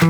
[0.00, 0.06] Ja,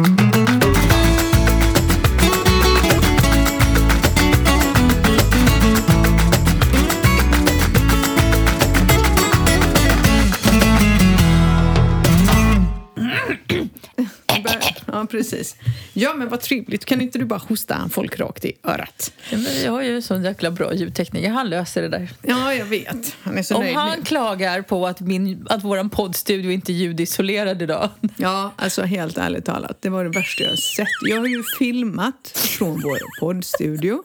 [15.07, 15.57] precis.
[15.93, 16.85] Ja, men vad trevligt.
[16.85, 19.13] Kan inte du bara hosta folk rakt i örat?
[19.31, 21.31] Ja, men jag har ju en sån jäkla bra ljudtekniker.
[21.31, 22.09] Han löser det där.
[22.23, 23.17] Ja, jag vet.
[23.23, 24.07] Han är så Om nöjd han med.
[24.07, 27.89] klagar på att, min, att vår poddstudio inte är ljudisolerad idag.
[28.17, 29.83] Ja, alltså helt ärligt talat.
[29.83, 30.87] Det var det värsta jag sett.
[31.09, 34.03] Jag har ju filmat från vår poddstudio.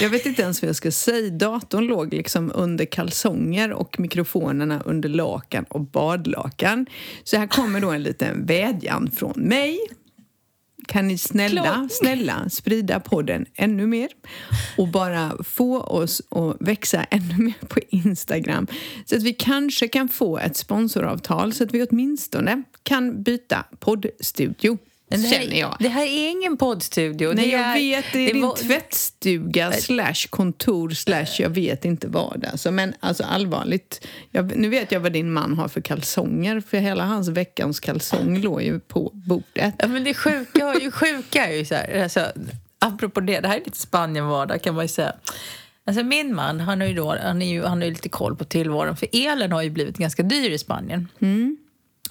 [0.00, 1.30] Jag vet inte ens vad jag ska säga.
[1.30, 6.86] Datorn låg liksom under kalsonger och mikrofonerna under lakan och badlakan.
[7.24, 9.78] Så här kommer då en liten vädjan från mig.
[10.88, 11.92] Kan ni snälla, Klart.
[11.92, 14.08] snälla sprida podden ännu mer
[14.76, 18.66] och bara få oss att växa ännu mer på Instagram
[19.04, 24.78] så att vi kanske kan få ett sponsoravtal så att vi åtminstone kan byta poddstudio.
[25.08, 25.76] Det, här, Känner jag.
[25.80, 27.32] det här är ingen poddstudio.
[27.34, 28.04] Nej, det jag är, vet.
[28.12, 32.44] Det är din var- tvättstuga slash kontor slash jag vet inte vad.
[32.52, 34.06] Alltså, men alltså allvarligt.
[34.30, 38.38] Jag, nu vet jag vad din man har för kalsonger för hela hans veckans kalsong
[38.40, 39.74] låg ju på bordet.
[39.78, 42.26] Ja, men det sjuka, ju sjuka är ju så här, alltså,
[42.78, 45.12] apropå det, det här är lite Spanien-vardag kan man ju säga.
[45.86, 48.36] Alltså min man, han har ju, då, han är ju, han har ju lite koll
[48.36, 51.08] på tillvaron för elen har ju blivit ganska dyr i Spanien.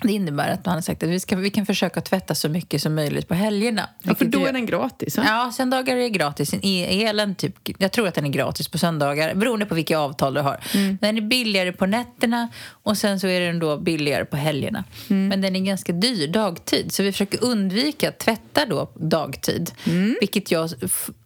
[0.01, 2.81] Det innebär att han har sagt att vi, ska, vi kan försöka tvätta så mycket
[2.81, 3.89] som möjligt på helgerna.
[4.03, 5.17] Ja, för då är den gratis.
[5.17, 5.23] va?
[5.27, 6.53] Ja, söndagar är gratis.
[6.63, 10.41] Elen, typ, jag tror att den är gratis på söndagar beroende på vilka avtal du
[10.41, 10.59] har.
[11.01, 14.83] Den är billigare på nätterna och sen så är den då billigare på helgerna.
[15.07, 19.71] Men den är ganska dyr dagtid så vi försöker undvika att tvätta då dagtid.
[20.19, 20.69] Vilket jag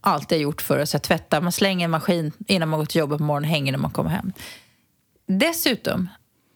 [0.02, 1.42] alltid har gjort för oss att tvätta.
[1.42, 3.92] Man slänger en maskin innan man går till jobbet på morgonen och hänger när man
[3.92, 4.34] kommer hem.
[5.28, 6.10] Dessutom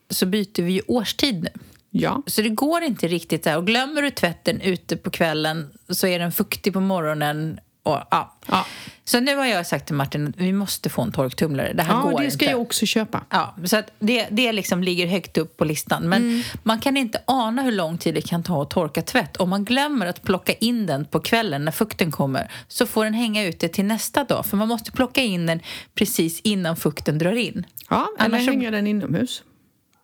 [0.10, 1.50] så byter vi ju årstid nu.
[1.98, 2.22] Ja.
[2.26, 3.58] Så det går inte riktigt där.
[3.58, 7.60] Och glömmer du tvätten ute på kvällen så är den fuktig på morgonen.
[7.84, 8.38] Och, ja.
[8.48, 8.66] Ja.
[9.04, 11.74] Så nu har jag sagt till Martin att vi måste få en torktumlare.
[11.74, 12.52] Det här Ja, går det ska inte.
[12.52, 13.24] jag också köpa.
[13.30, 16.10] Ja, så det, det liksom ligger högt upp på listan.
[16.10, 16.42] Men Mm.
[16.64, 19.38] man kan inte ana hur lång tid det kan ta att torka tvätt.
[19.38, 23.14] Om man glömmer att plocka in den på kvällen när fukten kommer så får den
[23.14, 24.46] hänga ute till nästa dag.
[24.46, 25.60] För man måste plocka in den
[25.96, 27.66] precis innan fukten drar in.
[27.90, 29.44] Ja, eller Annars hänger den inomhus.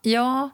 [0.02, 0.50] Ja,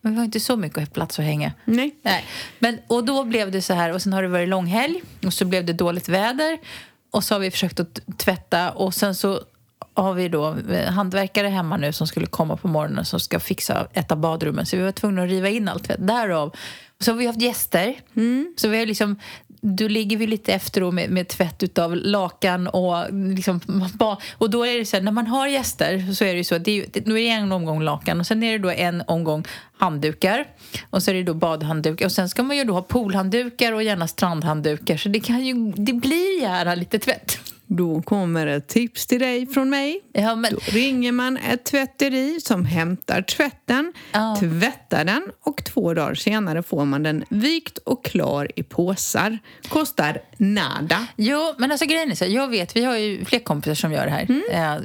[0.00, 1.52] men vi har inte så mycket plats att hänga.
[1.64, 1.94] Nej.
[2.02, 2.24] Nej.
[2.58, 5.44] Men, och då blev det så här, och sen har det varit långhelg och så
[5.44, 6.58] blev det dåligt väder
[7.10, 9.40] och så har vi försökt att tvätta och sen så
[9.94, 13.86] har vi då eh, handverkare hemma nu som skulle komma på morgonen som ska fixa
[13.92, 16.06] ett av badrummen så vi var tvungna att riva in allt tvätt.
[16.06, 16.56] Därav.
[17.00, 18.00] Så har vi haft gäster.
[18.56, 19.16] Så vi har liksom,
[19.60, 23.60] då ligger vi lite efter med, med tvätt utav lakan och liksom,
[24.38, 26.54] och då är det så här, när man har gäster så är det ju så
[26.54, 28.70] att det är, det, nu är det en omgång lakan och sen är det då
[28.70, 29.44] en omgång
[29.78, 30.46] handdukar
[30.90, 33.82] och så är det då badhanddukar och sen ska man ju då ha poolhanddukar och
[33.82, 37.38] gärna strandhanddukar så det kan ju, det blir gärna lite tvätt.
[37.72, 40.00] Då kommer ett tips till dig från mig.
[40.12, 44.36] Ja, men, Då ringer man ett tvätteri som hämtar tvätten, Ja.
[44.40, 49.38] tvättar den och två dagar senare får man den vikt och klar i påsar.
[49.68, 51.06] Kostar nada.
[51.16, 54.04] jo, men alltså grejen är så jag vet, vi har ju fler kompisar som gör
[54.06, 54.26] det här.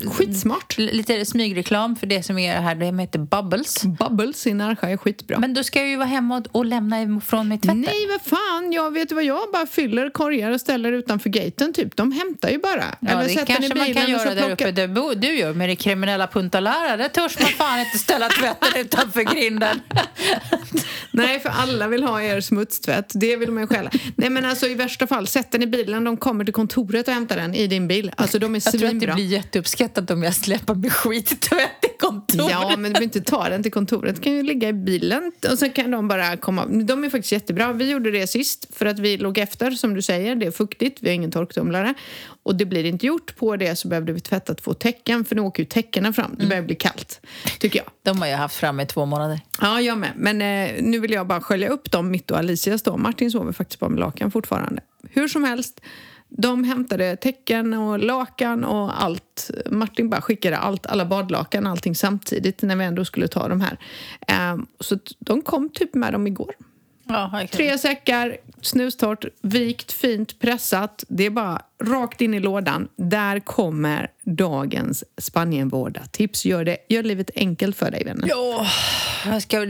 [0.03, 0.78] Eh, Skitsmart.
[0.78, 3.84] Lite smygreklam för det som är här, det heter Bubbles.
[3.84, 5.40] Bubbles i Närsjö är skitbra.
[5.40, 7.81] Men då ska jag ju vara hemma och, och lämna ifrån mig tvätten.
[7.81, 11.95] Nej, vad fan, jag vet vad jag bara fyller korgar och ställer utanför gaten typ.
[11.95, 12.75] De hämtar ju bara.
[13.00, 15.53] Ja, det sätter den i kanske man kan göra där uppe där bo- du gör
[15.53, 16.97] med det kriminella Punta Lara.
[16.97, 19.81] Där törs man fan inte ställa tvätten utanför grinden.
[21.12, 23.12] Nej, för alla vill ha er smutstvätt.
[23.13, 23.91] Det vill man ju stjäla.
[24.16, 26.03] Nej, men alltså i värsta fall, sätt den i bilen.
[26.03, 28.12] De kommer till kontoret och hämtar den i din bil.
[28.18, 29.13] Alltså de är Jag tror att det svinbra.
[29.16, 32.51] blir jätteuppskattat om jag släpper med skittvätt kontoret.
[32.51, 34.16] Ja, men du behöver inte ta den till kontoret.
[34.16, 36.66] Den kan ju ligga i bilen och sen kan de bara komma.
[36.66, 37.73] De är faktiskt jättebra.
[37.73, 40.35] Vi gjorde det sist för att vi låg efter, som du säger.
[40.35, 41.94] Det är fuktigt, vi har ingen torktumlare.
[42.44, 43.35] Och det blir inte gjort.
[43.35, 46.35] På det så behövde vi tvätta två täcken, för nu åker ju täckena fram.
[46.39, 47.21] Det börjar bli kallt,
[47.59, 47.88] tycker jag.
[48.03, 49.39] De har jag haft framme i två månader.
[49.61, 50.11] Ja, jag med.
[50.15, 52.97] Men eh, nu vill jag bara skölja upp dem, mitt och Alicias då.
[52.97, 54.81] Martin sover faktiskt bara med lakan fortfarande.
[55.09, 55.81] Hur som helst,
[56.30, 59.51] de hämtade täcken och lakan och allt.
[59.72, 63.77] Martin bara skickade allt, alla badlakan, allting samtidigt när vi ändå skulle ta de här.
[64.27, 66.56] Eh, så de kom typ med dem igår.
[67.07, 71.04] Ja, Tre säckar, snustort, vikt, fint, pressat.
[71.07, 72.88] Det är bara rakt in i lådan.
[72.95, 76.45] Där kommer dagens Spanienvårda-tips.
[76.45, 78.28] Gör, det, gör livet enkelt för dig, vänner.
[78.30, 78.68] Ja,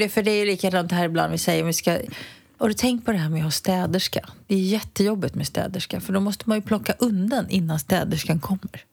[0.10, 1.32] för det är ju likadant här ibland.
[1.32, 1.98] Vi säger vi ska...
[2.58, 4.30] Har du tänkt på det här med att ha städerska?
[4.48, 8.86] Det är jättejobbigt med städerska för då måste man ju plocka undan innan städerskan kommer.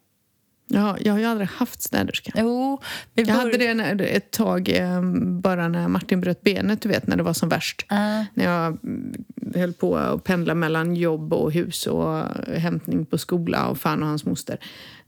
[0.67, 2.31] Ja, jag har ju aldrig haft städerska.
[2.35, 2.81] Jo,
[3.13, 7.17] Jag hade det när, ett tag, eh, bara när Martin bröt benet, du vet, när
[7.17, 7.85] det var som värst.
[7.89, 8.23] Ah.
[8.33, 9.13] När jag mm,
[9.55, 12.23] höll på att pendla mellan jobb och hus och
[12.57, 14.57] hämtning på skola och fan och hans moster.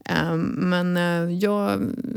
[0.06, 1.69] Ehm, men eh, jag,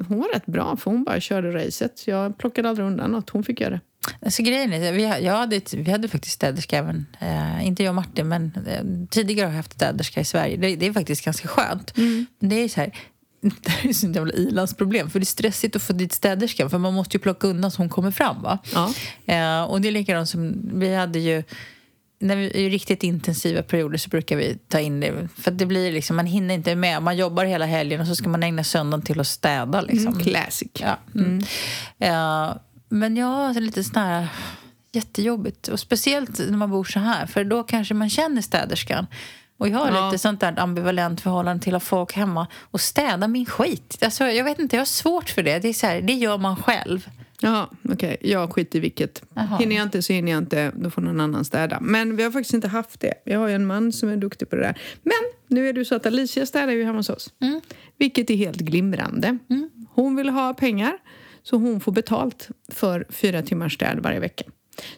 [0.09, 2.07] hon var rätt bra, för hon bara körde racet.
[2.07, 3.81] Jag plockade aldrig undan något, hon fick göra det.
[4.23, 7.95] Alltså, grejen är, vi, jag hade vi hade faktiskt städerska även, eh, inte jag och
[7.95, 10.57] Martin, men eh, tidigare har jag haft städerska i Sverige.
[10.57, 11.97] Det, det är faktiskt ganska skönt.
[11.97, 12.27] Mm.
[12.41, 12.93] Det är så här,
[13.41, 15.11] det är ett jävla ilandsproblem.
[15.11, 16.71] För det är stressigt att få dit städerskan.
[16.71, 18.43] För man måste ju plocka undan så hon kommer fram.
[18.43, 18.59] Va?
[18.75, 18.93] Ja.
[19.27, 21.43] Eh, och det är likadant som vi hade ju...
[22.21, 25.29] När vi är i riktigt intensiva perioder så brukar vi ta in det.
[25.37, 27.03] För det blir liksom, man hinner inte med.
[27.03, 29.81] Man jobbar hela helgen och så ska man ägna söndagen till att städa.
[29.81, 30.13] Liksom.
[30.13, 30.69] Mm, classic.
[30.73, 30.99] Ja.
[31.15, 31.43] Mm.
[31.99, 32.57] Eh,
[32.89, 34.29] men jag har lite sån här
[34.93, 35.69] jättejobbigt.
[35.69, 37.27] Och speciellt när man bor så här.
[37.27, 39.07] För då kanske man känner städerskan.
[39.59, 40.07] Och jag har Ja.
[40.07, 43.99] lite sånt där ambivalent förhållande till att ha folk hemma och städa min skit.
[44.01, 45.59] Alltså, jag vet inte, jag har svårt för det.
[45.59, 47.09] Det, är så här, det gör man själv.
[47.41, 48.17] Jaha, okej.
[48.21, 49.23] Jag skiter i vilket.
[49.35, 49.57] Jaha.
[49.59, 50.73] Hinner jag inte så hinner jag inte.
[50.77, 51.79] Då får någon annan städa.
[51.81, 53.15] Men vi har faktiskt inte haft det.
[53.25, 54.79] Vi har ju en man som är duktig på det där.
[55.03, 55.15] Men
[55.49, 57.33] nu är det så att Alicia städar ju hemma hos oss.
[57.41, 57.61] Mm.
[57.99, 59.39] Vilket är helt glimrande.
[59.91, 60.99] Hon vill ha pengar
[61.43, 64.45] så hon får betalt för fyra timmars städ varje vecka.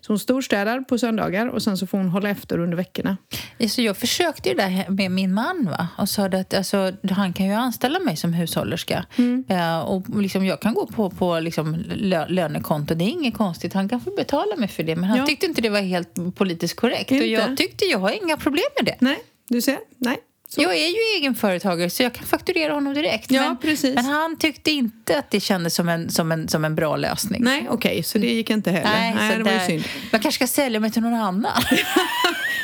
[0.00, 3.16] Så hon storstädar på söndagar och sen så får hon hålla efter under veckorna.
[3.60, 5.88] Alltså, jag försökte ju det här med min man va?
[5.98, 9.06] och sa att alltså, han kan ju anställa mig som hushållerska.
[9.48, 13.72] Eh, och liksom, jag kan gå på, på liksom, lö, lönekonto, det är inget konstigt.
[13.74, 14.96] Han kan få betala mig för det.
[14.96, 15.26] Men han Ja.
[15.26, 17.10] tyckte inte det var helt politiskt korrekt.
[17.10, 17.24] Inte?
[17.24, 18.96] Och jag tyckte jag har inga problem med det.
[19.00, 19.78] Nej, du ser.
[19.98, 20.16] Nej.
[20.54, 20.62] Så.
[20.62, 23.30] Jag är ju egenföretagare så jag kan fakturera honom direkt.
[23.30, 23.94] Ja, men, precis.
[23.94, 27.44] men han tyckte inte att det kändes som en, som en, som en bra lösning.
[27.44, 28.02] Nej, okej.
[28.02, 28.90] så det gick inte heller.
[28.90, 29.84] Nej, så det var ju synd.
[30.12, 31.62] Man kanske ska sälja mig till någon annan.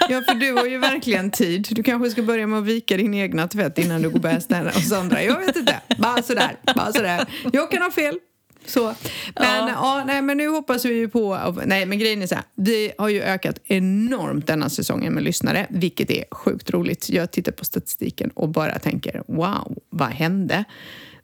[0.08, 1.68] Ja, för du har ju verkligen tid.
[1.70, 4.92] Du kanske ska börja med att vika din egna tvätt innan du går städa hos
[4.92, 5.22] andra.
[5.22, 5.80] Jag vet inte.
[5.98, 6.56] Bara sådär.
[6.74, 7.26] Bara sådär.
[7.52, 8.18] Jag kan ha fel.
[8.64, 8.94] Så.
[9.34, 10.04] Men, ja.
[10.06, 11.54] nej, men nu hoppas vi ju på...
[11.66, 12.44] Nej, men grejen är så här.
[12.54, 17.10] Vi har ju ökat enormt denna säsongen med lyssnare, vilket är sjukt roligt.
[17.10, 20.64] Jag tittar på statistiken och bara tänker wow, vad hände?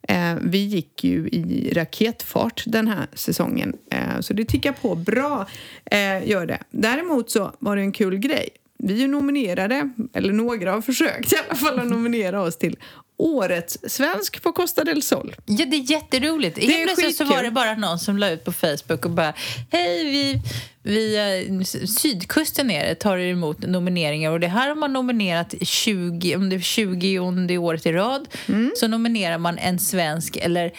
[0.08, 5.46] Eh, vi gick ju i raketfart den här säsongen, eh, så det tickar på bra.
[5.84, 6.58] Eh, gör det.
[6.70, 8.48] Däremot så var det en kul grej.
[8.78, 12.76] Vi är nominerade, eller några har försökt i alla fall att nominera oss till
[13.22, 15.34] Årets svensk på Costa del Sol.
[15.46, 16.58] Ja, det är jätteroligt.
[16.58, 19.32] är Helt plötsligt så var det bara någon som la ut på Facebook och bara
[19.70, 20.42] Hej, vi,
[20.82, 26.48] vi eh, sydkusten nere tar emot nomineringar och det här har man nominerat 20, om
[26.48, 27.18] det är 20
[27.58, 28.72] året i rad Mm.
[28.76, 30.72] så nominerar man en svensk eller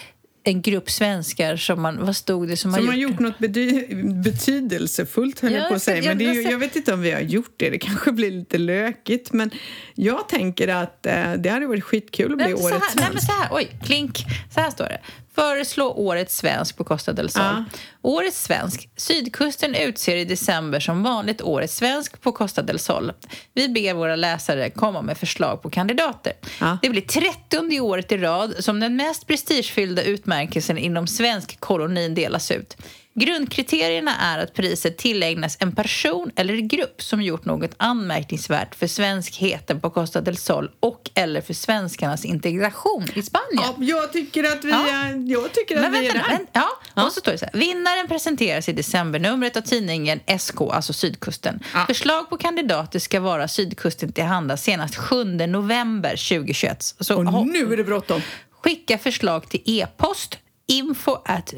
[0.45, 4.23] en grupp svenskar som man, vad stod det, som, Som har har gjort något bety-
[4.23, 6.09] betydelsefullt, höll Ja, jag på att säga.
[6.09, 7.69] Men det är ju, jag- vet inte om vi har gjort det.
[7.69, 9.33] Det kanske blir lite lökigt.
[9.33, 9.51] Men
[9.95, 13.21] jag tänker att eh, det hade varit skitkul att bli Nej, Årets här, nej, men
[13.21, 13.27] svensk.
[13.27, 14.17] så här, oj, klink.
[14.53, 14.99] Så här står det.
[15.35, 17.43] Föreslå årets svensk på Costa del Sol.
[17.43, 17.65] Ja.
[18.01, 18.89] Årets svensk.
[18.95, 23.11] Sydkusten utser i december som vanligt årets svensk på Costa del Sol.
[23.53, 26.33] Vi ber våra läsare komma med förslag på kandidater.
[26.59, 26.77] Ja.
[26.81, 32.51] Det blir 30 året i rad som den mest prestigefyllda utmärkelsen inom svensk kolonin delas
[32.51, 32.77] ut.
[33.15, 39.79] Grundkriterierna är att priset tillägnas en person eller grupp som gjort något anmärkningsvärt för svenskheten
[39.81, 43.47] på Costa del Sol och eller för svenskarnas integration i Spanien.
[43.63, 44.87] Ja, jag tycker att vi Ja.
[44.89, 46.37] är, jag tycker att Men vi vänta är nu, där.
[46.37, 46.49] vänt-
[46.95, 47.03] ja.
[47.05, 47.59] Och så står det så här.
[47.59, 51.59] Vinnaren presenteras i decembernumret av tidningen SK, alltså Sydkusten.
[51.73, 51.85] Ja.
[51.85, 56.83] Förslag på kandidater ska vara Sydkusten tillhanda senast 7 november 2021.
[56.99, 58.21] Så, Och nu är det bråttom.
[58.63, 61.53] Skicka förslag till e-post info at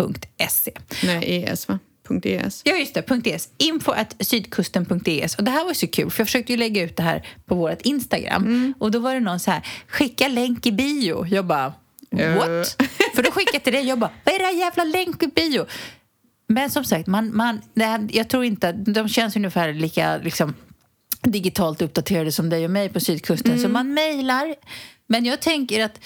[0.00, 0.72] sydkusten.se.
[1.06, 1.78] Nej, ES va?
[2.24, 2.62] .es.
[2.64, 3.26] Ja, just det.
[3.26, 3.48] .es.
[3.58, 5.34] Info at sydkusten.es.
[5.34, 7.54] Och det här var så kul, för jag försökte ju lägga ut det här på
[7.54, 8.42] vårt Instagram.
[8.42, 8.74] Mm.
[8.78, 11.26] Och då var det någon så här, skicka länk i bio.
[11.26, 11.72] Jag bara,
[12.18, 12.34] Eh.
[12.34, 12.76] what?
[13.14, 15.26] för då skickade jag till dig, jag bara, vad är det här jävla länk i
[15.26, 15.66] bio?
[16.46, 20.54] Men som sagt, man, man, här, jag tror inte de känns ungefär lika liksom,
[21.22, 23.60] digitalt uppdaterade som dig och mig på sydkusten.
[23.60, 24.54] Så man mejlar.
[25.06, 26.00] Men jag tänker att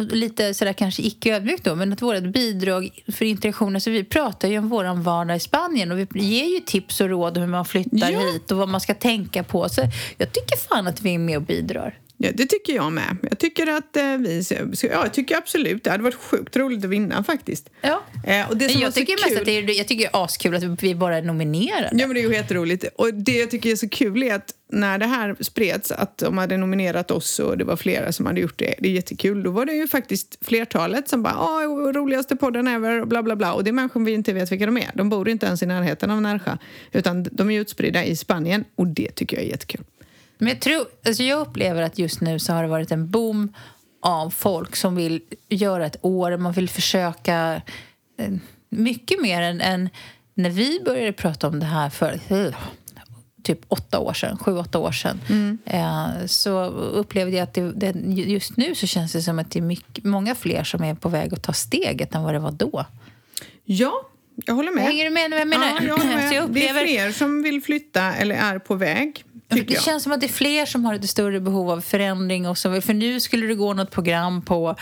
[0.00, 4.48] lite sådär kanske icke ödmjukt då, men att vårt bidrag för interaktion, alltså vi pratar
[4.48, 7.50] ju om våran vardag i Spanien och vi ger ju tips och råd om hur
[7.50, 8.20] man flyttar Ja.
[8.20, 9.68] hit och vad man ska tänka på.
[9.68, 9.80] Så
[10.18, 11.98] jag tycker fan att vi är med och bidrar.
[12.24, 13.16] Ja, det tycker jag med.
[13.22, 14.44] Jag tycker att eh, vi...
[14.82, 15.84] Ja, jag tycker absolut.
[15.84, 17.70] Det hade varit sjukt roligt att vinna faktiskt.
[17.80, 18.02] Ja.
[18.26, 19.24] Eh, och det som jag tycker kul...
[19.24, 21.90] mest att det är, jag tycker det är askul att vi bara är nominerade.
[21.92, 22.84] Ja, men det är ju jätteroligt.
[22.96, 26.38] Och det jag tycker är så kul är att när det här spreds, att de
[26.38, 29.42] hade nominerat oss och det var flera som hade gjort det, det är jättekul.
[29.42, 33.36] Då var det ju faktiskt flertalet som bara “Åh, roligaste podden ever” och bla bla
[33.36, 33.52] bla.
[33.52, 34.90] Och det är människor vi inte vet vilka de är.
[34.94, 36.56] De bor inte ens i närheten av Närsjö,
[36.92, 39.84] utan de är utspridda i Spanien och det tycker jag är jättekul.
[40.38, 43.52] Men jag, tror, alltså jag upplever att just nu så har det varit en boom
[44.02, 46.36] av folk som vill göra ett år.
[46.36, 47.62] Man vill försöka
[48.18, 48.30] eh,
[48.68, 49.88] mycket mer än, än
[50.34, 52.54] när vi började prata om det här för uh,
[53.42, 55.58] typ åtta år sedan, sju, åtta år sedan Mm.
[55.64, 59.58] eh, så upplevde jag att det, det, just nu så känns det som att det
[59.58, 62.50] är mycket, många fler som är på väg att ta steget än vad det var
[62.52, 62.86] då.
[63.64, 63.92] Ja,
[64.46, 64.84] jag håller med.
[64.84, 65.66] Hänger du med jag menar?
[65.66, 66.24] Ja, jag med.
[66.24, 69.82] Jag Det är upplever- fler som vill flytta eller är på väg, det jag.
[69.82, 72.48] känns som att det är fler som har ett större behov av förändring.
[72.48, 74.76] Och så, för nu skulle det gå något program på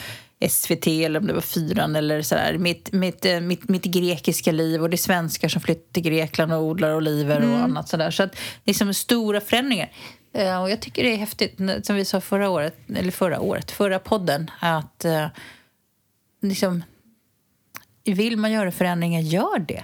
[0.48, 2.58] SVT eller om det var Fyran eller sådär.
[2.58, 6.52] Mitt, mitt, eh, mitt, mitt grekiska liv och det är svenskar som flyttar till Grekland
[6.52, 8.10] och odlar oliver och annat sådär.
[8.10, 9.90] Så att det är som stora förändringar.
[10.34, 13.70] Eh, Och jag tycker det är häftigt, som vi sa förra året, eller förra året,
[13.70, 15.26] förra podden, att eh,
[16.42, 16.82] liksom,
[18.04, 19.82] vill man göra förändringar, gör det.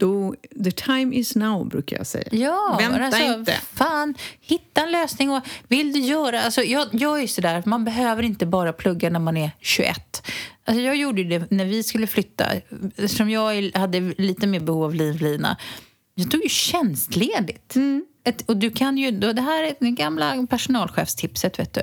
[0.00, 2.28] Då, the time is now, brukar jag säga.
[2.32, 3.52] Ja, Vänta alltså, inte.
[3.52, 5.30] Fan, hitta en lösning.
[5.30, 6.42] Och vill du göra...
[6.42, 10.26] Alltså, jag, jag är sådär, man behöver inte bara plugga när man är 21.
[10.64, 12.46] Alltså, jag gjorde det när vi skulle flytta.
[13.06, 15.56] Som jag hade lite mer behov av livlina.
[16.14, 17.74] Jag tog ju tjänstledigt.
[18.24, 21.58] Ett, och du kan ju, då- det här är det gamla personalchefstipset.
[21.58, 21.82] Vet du.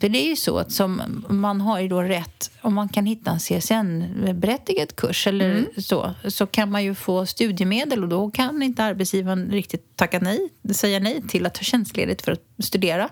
[0.00, 3.06] För det är ju så att som man har ju då rätt, om man kan
[3.06, 8.62] hitta en CSN-berättigad kurs eller så, så kan man ju få studiemedel och då kan
[8.62, 13.08] inte arbetsgivaren riktigt tacka nej, säga nej till att ta tjänstledigt för att studera.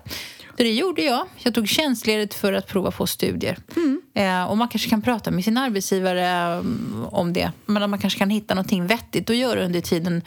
[0.57, 1.27] Så det gjorde jag.
[1.43, 3.57] Jag tog tjänstledigt för att prova på studier.
[4.13, 7.51] Eh, och man kanske kan prata med sin arbetsgivare mm, om det.
[7.65, 10.21] Men man kanske kan hitta någonting vettigt att göra under tiden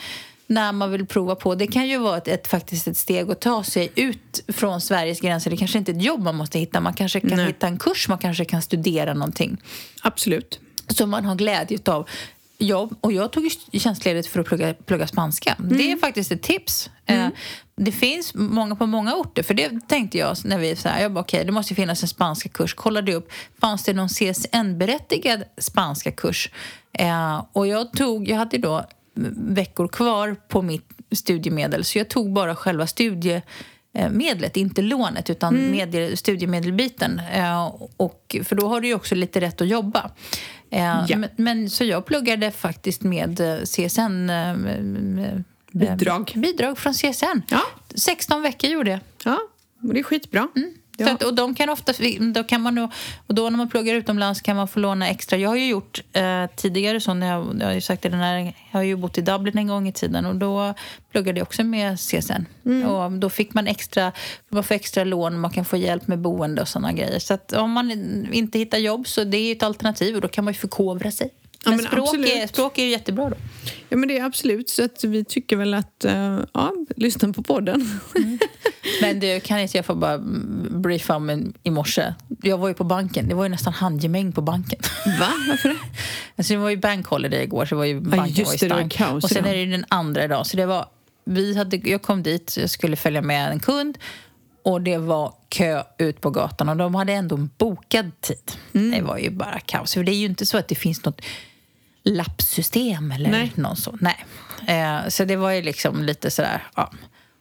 [0.48, 1.54] när man vill prova på.
[1.54, 5.20] Det kan ju vara ett, ett, faktiskt ett steg att ta sig ut från Sveriges
[5.20, 5.50] gränser.
[5.50, 6.80] Det kanske inte är ett jobb man måste hitta.
[6.80, 7.46] Man kanske kan Nej.
[7.46, 9.56] hitta en kurs, man kanske kan studera någonting
[10.02, 10.60] Absolut.
[10.88, 12.08] som man har glädje av.
[12.58, 12.96] jobb.
[13.00, 15.56] Och jag tog tjänstledigt för att plugga, plugga spanska.
[15.58, 16.90] Det är faktiskt ett tips.
[17.06, 17.28] Eh,
[17.76, 19.42] det finns många på många orter.
[19.42, 22.08] För det tänkte jag när vi så här, jag bara, okej, det måste finnas en
[22.08, 22.74] spanska kurs.
[22.74, 26.50] Kollade upp, fanns det någon CSN-berättigad spanska kurs?
[26.92, 28.84] Eh, och jag tog, jag hade då
[29.36, 31.84] veckor kvar på mitt studiemedel.
[31.84, 37.20] Så jag tog bara själva studiemedlet, inte lånet utan medel, studiemedelbiten.
[37.32, 40.10] Eh, och, för då har du ju också lite rätt att jobba.
[40.70, 41.16] Eh, Ja.
[41.16, 44.30] men, men så jag pluggade faktiskt med eh, CSN...
[45.72, 46.32] Bidrag.
[46.36, 47.40] Bidrag från CSN.
[47.50, 47.60] Ja.
[47.94, 49.00] 16 veckor gjorde jag.
[49.24, 49.38] Ja,
[49.82, 50.48] och det är skitbra.
[50.54, 50.60] Så
[51.00, 51.12] Ja.
[51.12, 51.92] att, och de kan ofta,
[52.34, 52.78] då kan man
[53.26, 55.38] och då när man pluggar utomlands kan man få låna extra.
[55.38, 58.20] Jag har ju gjort eh, tidigare så, när jag, jag har ju sagt det, den
[58.20, 60.74] här, jag har ju bott i Dublin en gång i tiden och då
[61.12, 62.44] pluggade jag också med CSN.
[62.84, 64.12] Och då fick man extra,
[64.48, 67.18] man får extra lån, man kan få hjälp med boende och sådana grejer.
[67.18, 67.90] Så att om man
[68.32, 71.30] inte hittar jobb så det är ett alternativ och då kan man ju förkovra sig.
[71.70, 73.36] Ja, Men, men språk, är, språk är ju jättebra då.
[73.88, 74.68] Ja, men det är absolut.
[74.68, 78.00] Så att vi tycker väl att, eh, ja, lyssna på podden.
[79.00, 80.18] Men du, kan inte jag få bara
[80.70, 82.14] briefa om en, i morse?
[82.42, 83.28] Jag var ju på banken.
[83.28, 84.78] Det var ju nästan handgemäng på banken.
[85.20, 85.32] Va?
[85.48, 85.76] Varför det?
[86.36, 88.68] Alltså det var ju bank holiday igår, så det var ju banken just var ju
[88.68, 88.92] det, var stängd.
[88.92, 89.50] kaos Och sen idag.
[89.50, 90.46] är det ju den andra idag.
[90.46, 90.86] Så det var,
[91.24, 93.98] vi hade, jag kom dit, jag skulle följa med en kund
[94.62, 98.52] och det var kö ut på gatan och de hade ändå en bokad tid.
[98.74, 98.90] Mm.
[98.90, 99.94] Det var ju bara kaos.
[99.94, 101.20] För det är ju inte så att det finns något
[102.08, 103.52] lappsystem eller Nej.
[103.54, 103.98] någon så.
[104.00, 104.24] Nej.
[104.66, 106.92] Eh, så det var ju liksom lite sådär, ja.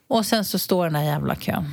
[0.08, 1.72] Och sen så står den här jävla kön.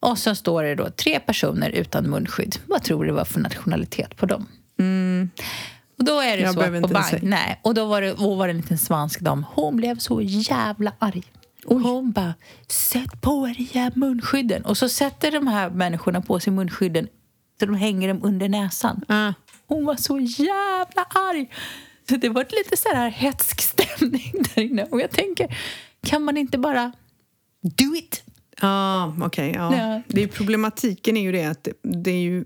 [0.00, 2.56] Och så står det då tre personer utan munskydd.
[2.66, 4.46] Vad tror du var för nationalitet på dem?
[5.98, 7.60] Och då är det Jag så på bank, nej.
[7.62, 9.46] Och då var det, och var det en liten svansk dam.
[9.54, 11.22] Hon blev så jävla arg.
[11.64, 12.34] Hon bara,
[12.68, 14.64] sätt på er här munskydden.
[14.64, 17.08] Och så sätter de här människorna på sig munskydden
[17.60, 19.04] så de hänger dem under näsan.
[19.08, 19.32] Ah.
[19.72, 21.50] Hon var så jävla arg.
[22.08, 24.84] Så det var lite så här hetsk stämning där inne.
[24.84, 25.56] Och jag tänker,
[26.02, 26.92] kan man inte bara
[27.62, 28.22] do it?
[28.60, 29.52] Ja, okej.
[29.54, 29.76] ja.
[29.76, 30.02] Ja.
[30.08, 32.44] Det är, problematiken är ju det att det, är ju...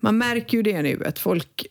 [0.00, 1.66] Man märker ju det nu, att folk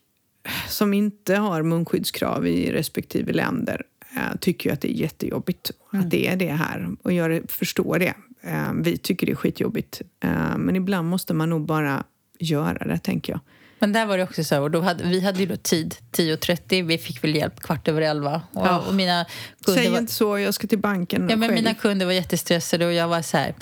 [0.67, 3.83] som inte har munskyddskrav i respektive länder
[4.15, 6.95] eh, tycker ju att det är jättejobbigt att det är det här.
[7.01, 8.13] Och jag förstår det.
[8.41, 10.01] Eh, vi tycker det är skitjobbigt.
[10.19, 12.03] Eh, men ibland måste man nog bara
[12.39, 13.39] göra det, tänker jag.
[13.79, 16.85] Men där var det också så, och då hade, vi hade ju då tid 10.30,
[16.85, 18.41] vi fick väl hjälp kvart över elva.
[18.51, 18.79] Och, Ja.
[18.79, 19.25] och mina
[19.65, 21.53] kunder Säg var, inte så, jag ska till banken ja, men själv.
[21.63, 23.55] mina kunder var jättestressade och jag var så här,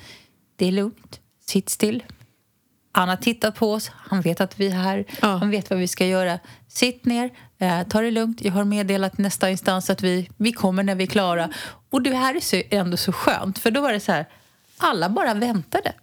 [0.56, 2.04] det är lugnt, sitt still.
[2.92, 5.28] Han har tittat på oss, han vet att vi är här, Ja.
[5.28, 6.40] han vet vad vi ska göra.
[6.68, 7.30] Sitt ner,
[7.60, 8.42] eh, ta det lugnt.
[8.42, 11.50] Jag har meddelat nästa instans att vi, vi kommer när vi är klara.
[11.90, 14.26] Och det här är så, ändå så skönt, för då var det så här,
[14.78, 15.94] alla bara väntade.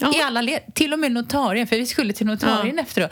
[0.00, 0.14] Ja.
[0.16, 3.10] I alla led, till och med notarien, för vi skulle till notarien efteråt.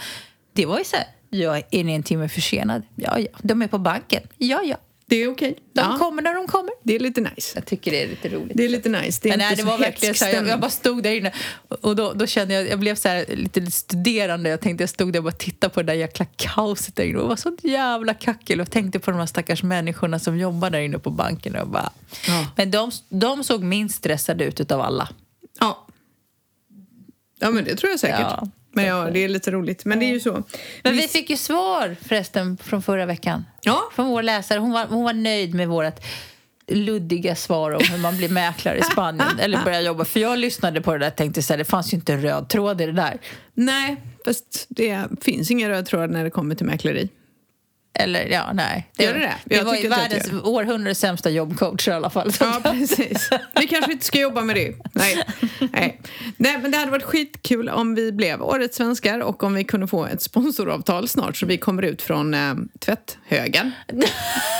[0.58, 2.82] Det var ju så här, ja, är en timme försenad?
[2.96, 3.28] Ja, ja.
[3.42, 4.22] De är på banken?
[4.36, 4.76] Ja, ja.
[5.06, 5.54] Det är okej.
[5.72, 6.72] De Ja, kommer när de kommer.
[6.82, 7.52] det är lite nice.
[7.54, 8.56] Jag tycker det är lite roligt.
[8.56, 9.20] Det är lite nice.
[9.22, 11.32] Det är Men nej, det var verkligen så här, jag, jag bara stod där inne
[11.68, 14.50] och då, då kände jag, jag blev så här lite studerande.
[14.50, 17.18] Jag tänkte jag stod där och bara tittade på det där jäkla kaoset där inne
[17.18, 20.80] och var så jävla kackel och tänkte på de här stackars människorna som jobbar där
[20.80, 21.92] inne på banken och bara...
[22.26, 22.46] Ja.
[22.56, 25.08] Men de, de såg minst stressade ut utav alla.
[25.60, 25.86] Ja.
[27.38, 28.20] ja, men det tror jag säkert.
[28.20, 28.48] Ja.
[28.82, 29.84] Men ja, det är lite roligt.
[29.84, 30.42] Men det är ju så.
[30.82, 33.44] Men vi fick ju svar förresten från förra veckan.
[33.62, 33.82] Ja.
[33.94, 34.58] Från vår läsare.
[34.58, 36.00] Hon var, hon var nöjd med vårt
[36.68, 40.04] luddiga svar om hur man blir mäklare i Spanien eller börjar jobba.
[40.04, 42.22] För jag lyssnade på det där och tänkte så här, det fanns ju inte en
[42.22, 43.18] röd tråd i det där.
[43.54, 47.08] Nej, fast det finns ingen röd tråd när det kommer till mäkleri.
[47.98, 48.88] Eller ja, nej.
[48.98, 49.34] Gör det det?
[49.44, 52.32] Det Jag var ju det världens århundradets sämsta jobbcoach i alla fall.
[52.40, 53.30] Ja, precis.
[53.60, 54.74] Vi kanske inte ska jobba med det.
[54.92, 55.24] Nej.
[55.72, 56.00] Nej.
[56.36, 59.86] Nej, men det hade varit skitkul om vi blev Årets svenskar och om vi kunde
[59.86, 63.72] få ett sponsoravtal snart så vi kommer ut från eh, tvätthögen.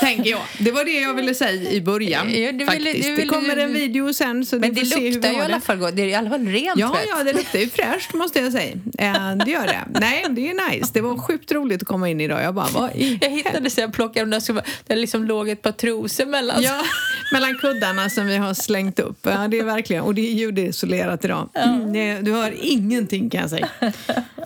[0.01, 0.41] Tänker jag.
[0.59, 2.27] Det var det jag ville säga i början.
[2.31, 2.95] Ja, du ville- faktiskt.
[3.03, 5.29] du det ville- kommer en video sen så Men ni det får se hur luktar
[5.29, 5.61] vi ju i alla det.
[5.61, 5.97] fall gott.
[5.97, 7.07] Det är i alla fall rent Ja, tvätt.
[7.09, 8.73] ja, det luktar ju fräscht måste jag säga.
[8.99, 10.01] Eh, det gör det.
[10.01, 10.91] Nej, det är nice.
[10.95, 12.43] Det var sjukt roligt att komma in idag.
[12.43, 15.63] Jag bara, vad i Jag hittade så jag plockade de där det liksom låg ett
[15.63, 16.63] par trosor mellan.
[16.63, 16.83] Ja,
[17.33, 19.19] mellan kuddarna som vi har slängt upp.
[19.23, 21.49] Ja, det är verkligen, och det är ljudisolerat idag.
[21.55, 23.69] Mm, det, du hör ingenting kan jag säga.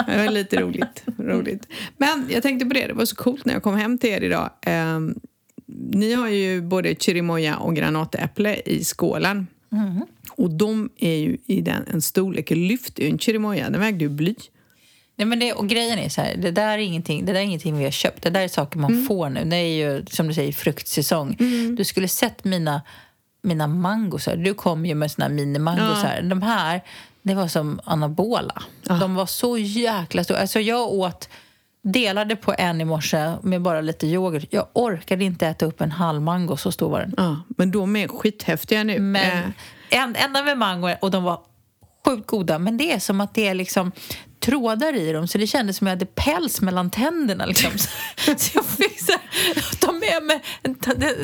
[0.07, 1.67] Det var lite roligt, roligt.
[1.97, 4.21] Men jag tänkte på det, det var så coolt när jag kom hem till er
[4.21, 4.51] idag.
[4.63, 5.15] Ehm,
[5.93, 9.47] ni har ju både chirimoya och granatäpple i skålen.
[10.31, 14.09] Och de är ju i den, en storlek, lyfter ju en chirimoya, den vägde ju
[14.09, 14.35] bly.
[15.17, 17.45] Nej, men det, och grejen är så här, det där är ingenting, det där är
[17.45, 18.23] ingenting vi har köpt.
[18.23, 19.07] Det där är saker man Mm.
[19.07, 19.45] får nu.
[19.45, 21.37] Det är ju som du säger fruktsäsong.
[21.77, 22.83] Du skulle sett mina,
[23.43, 24.37] mina mangosar.
[24.37, 26.23] Du kom ju med såna här minimangosar.
[26.23, 26.81] De här,
[27.23, 28.63] det var som anabola.
[29.01, 30.39] De var så jäkla stora.
[30.39, 31.29] Alltså jag åt,
[31.83, 34.45] delade på en i morse med bara lite yoghurt.
[34.51, 37.15] Jag orkade inte äta upp en halv mango, så stor var den.
[37.17, 38.99] Ja, men de är skithäftiga nu.
[38.99, 39.43] Men
[39.91, 41.41] Eh, en, enda med mango och de var
[42.07, 42.59] sjukt goda.
[42.59, 43.93] Men det är som att det är liksom
[44.43, 47.47] trådar i dem så det kändes som att jag hade päls mellan tänderna.
[47.47, 47.71] Liksom.
[48.37, 50.77] så jag fick så här, ta med mig en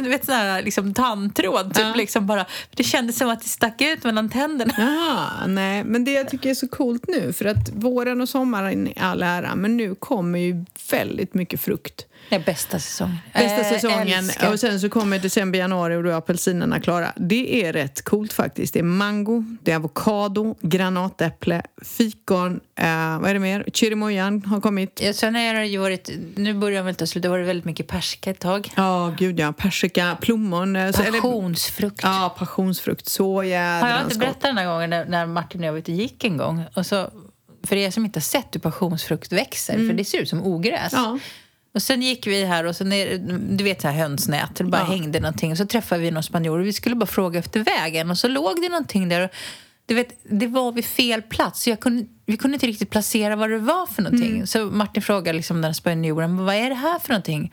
[0.02, 1.74] du vet, sån här, liksom, tandtråd.
[1.74, 1.94] Typ, Ja.
[1.94, 4.74] liksom bara, det kändes som att det stack ut mellan tänderna.
[4.78, 5.84] Jaha, nej.
[5.84, 9.22] Men det jag tycker är så coolt nu, för att våren och sommaren är all
[9.22, 12.06] ära, men nu kommer ju väldigt mycket frukt.
[12.30, 13.18] Är bästa säsongen.
[13.34, 14.08] Bästa Eh, säsongen.
[14.18, 14.52] älskar.
[14.52, 17.12] Och sen så kommer december, januari och då är apelsinerna klara.
[17.16, 18.72] Det är rätt coolt faktiskt.
[18.74, 23.64] Det är mango, det är avokado, granatäpple, fikon, eh, vad är det mer?
[23.74, 25.00] Chirimoyan har kommit.
[25.04, 27.86] Ja, sen har det varit, nu börjar väl ta slut, det har varit väldigt mycket
[27.86, 28.70] persika ett tag.
[28.76, 29.52] Ja, gud ja.
[29.52, 30.76] Persika, plommon.
[30.76, 32.00] eh, så- eller- Passionsfrukt.
[32.02, 33.08] Ja, passionsfrukt.
[33.08, 35.92] Så Har jag inte berättat den här gången när, när Martin och jag var ute
[35.92, 36.64] och gick en gång?
[36.74, 37.10] Och så,
[37.66, 40.92] för er som inte har sett hur passionsfrukt växer, för det ser ut som ogräs.
[40.92, 41.18] Ja.
[41.74, 43.18] Och sen gick vi här och så ner,
[43.56, 44.84] du vet så här hönsnät, det bara Ja.
[44.84, 45.52] hängde någonting.
[45.52, 48.10] Och så träffade vi någon spanjor och vi skulle bara fråga efter vägen.
[48.10, 49.24] Och så låg det någonting där.
[49.24, 49.30] Och,
[49.86, 51.62] du vet, det var vid fel plats.
[51.62, 54.34] Så jag kunde, vi kunde inte riktigt placera vad det var för någonting.
[54.34, 54.46] Mm.
[54.46, 57.52] Så Martin frågade liksom den spanjoren, vad är det här för någonting?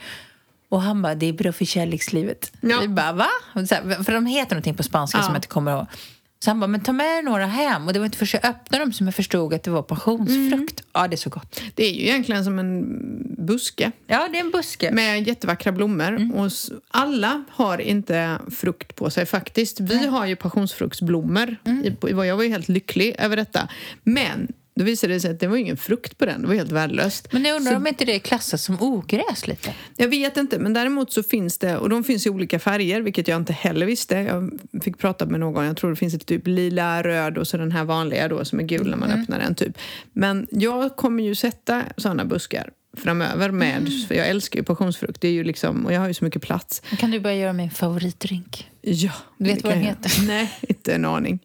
[0.69, 2.51] Och han bara, det är bra för kärlekslivet.
[2.61, 2.79] Ja.
[2.81, 3.27] Vi bara, va?
[3.53, 5.23] Här, för de heter någonting på spanska Ja.
[5.23, 5.85] som jag inte kommer ihåg.
[6.39, 7.87] Så han bara, men ta med några hem.
[7.87, 10.79] Och det var inte förrän jag öppnade dem som jag förstod att det var passionsfrukt.
[10.79, 10.89] Mm.
[10.93, 11.61] Ja, det är så gott.
[11.75, 12.85] Det är ju egentligen som en
[13.45, 13.91] buske.
[14.07, 14.91] Ja, det är en buske.
[14.91, 16.07] med jättevackra blommor.
[16.07, 16.33] Mm.
[16.33, 16.51] Och
[16.87, 19.79] alla har inte frukt på sig faktiskt.
[19.79, 21.55] Vi har ju passionsfruktsblommor.
[21.65, 21.95] Mm.
[22.01, 23.69] Jag var ju helt lycklig över detta.
[24.03, 26.41] Men då visade det sig att det var ingen frukt på den.
[26.41, 27.33] Det var helt värdelöst.
[27.33, 29.73] Men jag undrar Så- om inte det är klassat som ogräs lite?
[29.97, 33.27] Jag vet inte, men däremot så finns det, och de finns i olika färger, vilket
[33.27, 34.15] jag inte heller visste.
[34.15, 37.57] Jag fick prata med någon, jag tror det finns ett typ lila, röd och så
[37.57, 39.21] den här vanliga då som är gul när man Mm.
[39.21, 39.77] öppnar den typ.
[40.13, 43.91] Men jag kommer ju sätta sådana buskar framöver med, Mm.
[44.07, 46.41] för jag älskar ju passionsfrukt, det är ju liksom, och jag har ju så mycket
[46.41, 46.81] plats.
[46.99, 48.69] Kan du börja göra min favoritdrink?
[48.81, 49.11] Ja.
[49.37, 50.11] Du vet vad den heter?
[50.27, 51.39] Nej, inte en aning.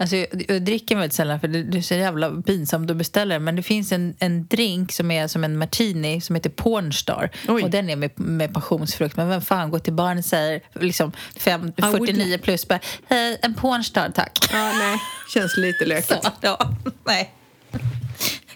[0.00, 3.38] Alltså, jag, jag dricker väldigt sällan för det, det är så jävla pinsamt att beställa
[3.38, 7.30] Men det finns en, en drink som är som en martini som heter Pornstar.
[7.48, 7.62] Oj.
[7.62, 9.16] Och den är med, med passionsfrukt.
[9.16, 12.80] Men vem fan går till baren och säger liksom fem, I would 49 plus bara
[13.08, 14.38] Hej, en Pornstar tack.
[14.52, 14.98] Ja, nej,
[15.34, 16.24] känns lite lökigt.
[16.24, 17.34] Så, ja, nej.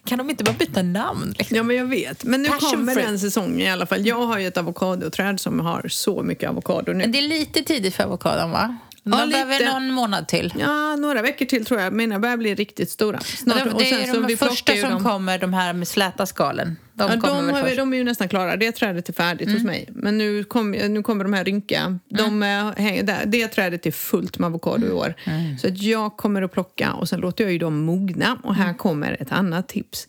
[0.04, 1.34] Kan de inte bara byta namn?
[1.38, 1.56] Liksom?
[1.56, 2.24] Ja, men jag vet.
[2.24, 3.06] Men nu Passion kommer fruit.
[3.06, 4.06] den säsongen i alla fall.
[4.06, 6.98] Jag har ju ett avokadoträd som har så mycket avokado nu.
[6.98, 8.76] Men det är lite tidigt för avokadon va?
[9.04, 9.44] De Ja, lite.
[9.44, 10.54] behöver någon månad till.
[10.58, 11.92] Ja, några veckor till tror jag.
[11.92, 13.20] Mina börjar bli riktigt stora.
[13.20, 13.64] Snart.
[13.64, 15.04] De, det är så de vi första som dem.
[15.04, 16.76] kommer, de här med släta skalen.
[16.94, 18.56] De Ja, de, har, vi- de är ju nästan klara.
[18.56, 19.54] Det trädet är färdigt Mm.
[19.58, 19.88] hos mig.
[19.92, 21.98] Men nu, kom, nu kommer de här rynkiga.
[22.08, 22.66] De, Mm.
[22.68, 23.22] eh, hänger där.
[23.26, 25.14] Det trädet är fullt med avokado i år.
[25.60, 28.38] Så att jag kommer att plocka och sen låter jag ju dem mogna.
[28.42, 28.66] Och Mm.
[28.66, 30.06] här kommer ett annat tips.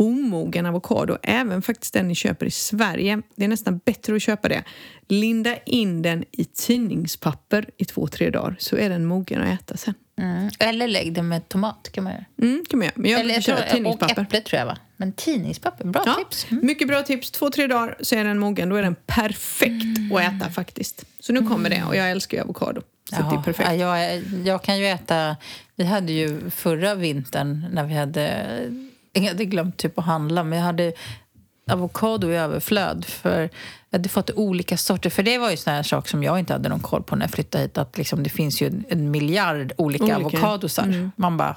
[0.00, 3.22] Omogen avokado, även faktiskt den ni köper i Sverige.
[3.36, 4.64] Det är nästan bättre att köpa det.
[5.08, 9.76] Linda in den i tidningspapper i två, tre dagar så är den mogen att äta
[9.76, 9.94] sen.
[10.18, 10.50] Mm.
[10.58, 12.24] Eller lägg det med tomat kan man göra.
[12.42, 12.94] Mm, kan man göra.
[12.96, 14.78] Men jag Eller jag tror, och äpple tror jag va?
[14.96, 16.46] Men tidningspapper, bra Ja, tips.
[16.50, 16.66] Mm.
[16.66, 17.30] Mycket bra tips.
[17.30, 18.68] Två, tre dagar så är den mogen.
[18.68, 21.04] Då är den perfekt att äta faktiskt.
[21.20, 22.82] Så nu kommer det och jag älskar ju avokado.
[23.10, 23.68] Så det är perfekt.
[23.72, 25.36] ja, Jag, jag kan ju äta...
[25.76, 28.46] Vi hade ju förra vintern när vi hade...
[29.12, 30.92] Jag hade glömt typ att handla, men jag hade
[31.70, 33.04] avokado i överflöd.
[33.04, 33.40] För
[33.90, 35.10] jag hade fått olika sorter.
[35.10, 37.22] För det var ju sån här sak som jag inte hade någon koll på när
[37.24, 37.78] jag flyttade hit.
[37.78, 40.16] Att liksom, det finns ju en, en miljard olika, Olika.
[40.16, 41.10] avokadosar.
[41.16, 41.56] Man bara...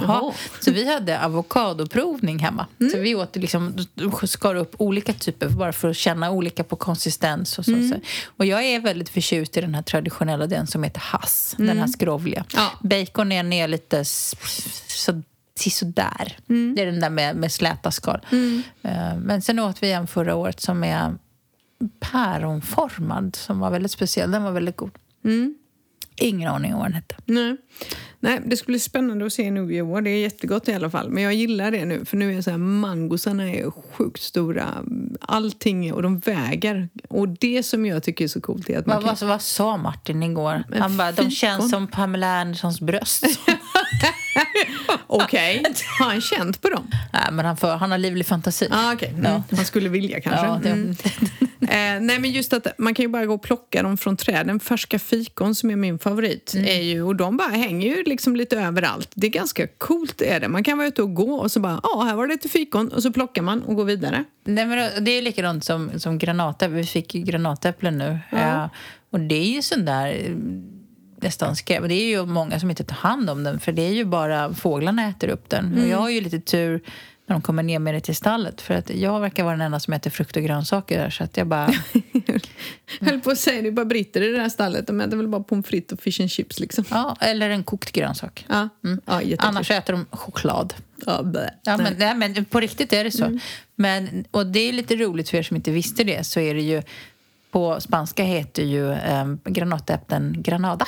[0.00, 0.32] Jaha.
[0.60, 2.66] Så vi hade avokadoprovning hemma.
[2.92, 3.76] Så vi åt liksom,
[4.26, 7.58] skar upp olika typer bara för att känna olika på konsistens.
[7.58, 7.70] Och, så.
[7.70, 7.94] så.
[8.36, 11.54] och jag är väldigt förtjust i den här traditionella, den som heter hass.
[11.58, 12.44] Den här skrovliga.
[12.54, 12.70] Ja.
[12.82, 14.34] Bacon är lite s-
[15.60, 16.36] så, sådär.
[16.46, 18.20] Det är den där med, med släta skal.
[18.82, 21.14] Eh, Men sen åt vi en förra året som är
[22.00, 24.30] päronformad som var väldigt speciell.
[24.30, 24.90] Den var väldigt god.
[26.16, 27.16] Ingen aning om vad den hette.
[27.24, 27.56] Nej.
[28.20, 30.00] Nej, det skulle bli spännande att se nu i år.
[30.00, 31.10] Det är jättegott i alla fall.
[31.10, 32.04] Men jag gillar det nu.
[32.04, 34.84] För nu är så här, mangosarna är sjukt stora.
[35.20, 36.88] Allting, och de väger.
[37.08, 39.28] Och det som jag tycker är så coolt är att man Vad, kan...
[39.28, 40.64] vad, vad sa Martin igår?
[40.68, 43.24] Men Han bara, de känns som Pamela Andersons bröst.
[45.06, 45.62] Okej,
[45.98, 46.90] har han känt på dem?
[47.12, 48.68] Nej, men han, får, han har livlig fantasi.
[48.70, 49.08] Ah, okay.
[49.08, 49.24] mm.
[49.24, 49.42] Ja.
[49.56, 50.46] Han skulle vilja kanske.
[50.46, 51.96] Ja, det- Mm.
[51.96, 54.60] Eh, nej men just att man kan ju bara gå och plocka dem från träden.
[54.60, 56.52] Färska fikon som är min favorit.
[56.54, 56.66] Mm.
[56.66, 59.10] Är ju, och de bara hänger ju liksom lite överallt.
[59.14, 60.48] Det är ganska coolt är det.
[60.48, 62.88] Man kan vara ute och gå och så bara, ja här var det lite fikon.
[62.88, 64.24] Och så plockar man och går vidare.
[64.44, 66.76] Nej, men det är likadant som, som granatäpple.
[66.76, 68.18] Vi fick ju granatäpplen nu.
[68.32, 68.66] Eh,
[69.10, 70.36] och det är ju sån där
[71.24, 71.88] nästan skräp.
[71.88, 74.54] Det är ju många som inte tar hand om den för det är ju bara
[74.54, 75.78] fåglarna äter upp den.
[75.82, 76.80] Och jag har ju lite tur
[77.26, 79.80] när de kommer ner med det till stallet för att jag verkar vara den enda
[79.80, 81.70] som äter frukt och grönsaker där så att jag bara...
[83.00, 84.86] Höll på att säga, det är bara britter i det här stallet.
[84.86, 86.84] De äter väl bara pommes frites och fish and chips liksom.
[86.90, 88.46] Ja, eller en kokt grönsak.
[88.48, 89.00] Ja, mm.
[89.06, 89.36] ja.
[89.38, 90.74] Annars äter de choklad.
[91.06, 91.24] Ja.
[91.62, 93.38] Ja, men, nej, men på riktigt är det så.
[93.74, 96.62] Men, och det är lite roligt för er som inte visste det så är det
[96.62, 96.82] ju
[97.50, 100.86] på spanska heter ju eh, granatäpplen Granada.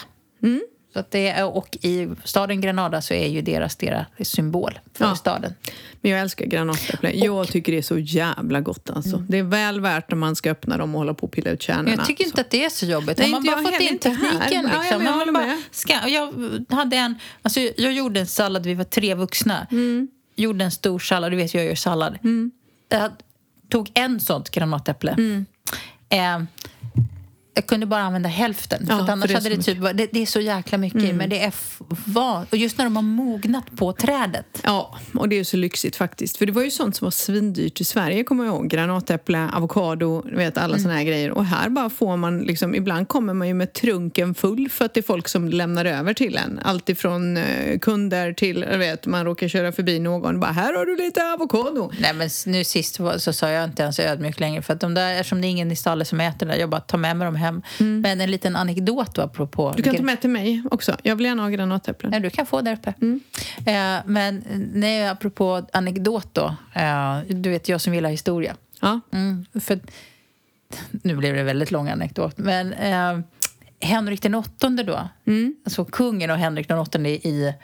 [0.92, 5.04] Så att det är, och i staden Granada så är ju deras, deras symbol för
[5.04, 5.14] Ja.
[5.16, 5.54] staden.
[6.00, 7.11] Men jag älskar granatäpple.
[7.14, 9.16] Jag tycker det är så jävla gott alltså.
[9.16, 11.62] Det är väl värt när man ska öppna dem och hålla på och pilla ut
[11.62, 11.82] kärnorna.
[11.88, 12.28] Men jag tycker Så.
[12.28, 13.18] inte att det är så jobbigt.
[13.18, 14.38] Nej, Om man inte bara fått in inte här.
[14.40, 14.68] tekniken.
[14.72, 14.98] Ja, Liksom.
[14.98, 16.32] men jag Man håller bara ska, jag,
[16.76, 19.66] hade en, alltså, jag gjorde en sallad, vi var tre vuxna.
[19.70, 20.09] Mm.
[20.37, 22.18] Gjorde en stor sallad, du vet jag gör sallad.
[22.88, 23.11] Jag
[23.68, 25.11] tog en sånt granatäpple.
[25.12, 25.46] Mm.
[26.09, 26.42] Eh,
[27.56, 28.86] jag kunde bara använda hälften.
[28.88, 30.78] Ja, för att för annars det är hade det, typ, det, det är så jäkla
[30.78, 31.52] mycket i, Men det är
[32.04, 32.46] vad?
[32.50, 34.60] Och just när de har mognat på trädet.
[34.62, 36.36] Ja, och det är så lyxigt faktiskt.
[36.36, 38.68] För det var ju sånt som var svindyrt i Sverige, kommer jag ihåg.
[38.68, 41.30] Granatäpple, avokado, vet alla såna här grejer.
[41.30, 44.94] Och här bara får man liksom, ibland kommer man ju med trunken full för att
[44.94, 46.60] det är folk som lämnar över till en.
[46.62, 50.96] Allt ifrån eh, kunder till, vet, man råkar köra förbi någon bara här har du
[50.96, 51.90] lite avokado.
[52.00, 54.62] Nej, men nu sist så sa jag inte ens ödmjuk längre.
[54.62, 56.80] För att de där, eftersom det är ingen i stallet som äter det, jag bara
[56.80, 57.45] tar med mig dem hem.
[57.78, 59.62] Men en liten anekdot då, apropå...
[59.66, 59.76] Mm.
[59.76, 60.96] Du kan ta med till mig också.
[61.02, 62.12] Jag vill gärna ha granatäpplen.
[62.12, 62.94] Ja, du kan få där uppe.
[63.00, 63.20] Mm.
[63.66, 66.56] Eh, men nej, apropå anekdot då.
[66.74, 68.56] Eh, du vet, jag som gillar historia.
[68.80, 69.00] Ja.
[69.12, 69.80] Mm, för,
[70.90, 72.38] nu blev det en väldigt lång anekdot.
[72.38, 73.18] Men eh,
[73.80, 75.56] Henrik den åttonde då, Mm.
[75.64, 77.54] alltså kungen och Henrik den åttonde i,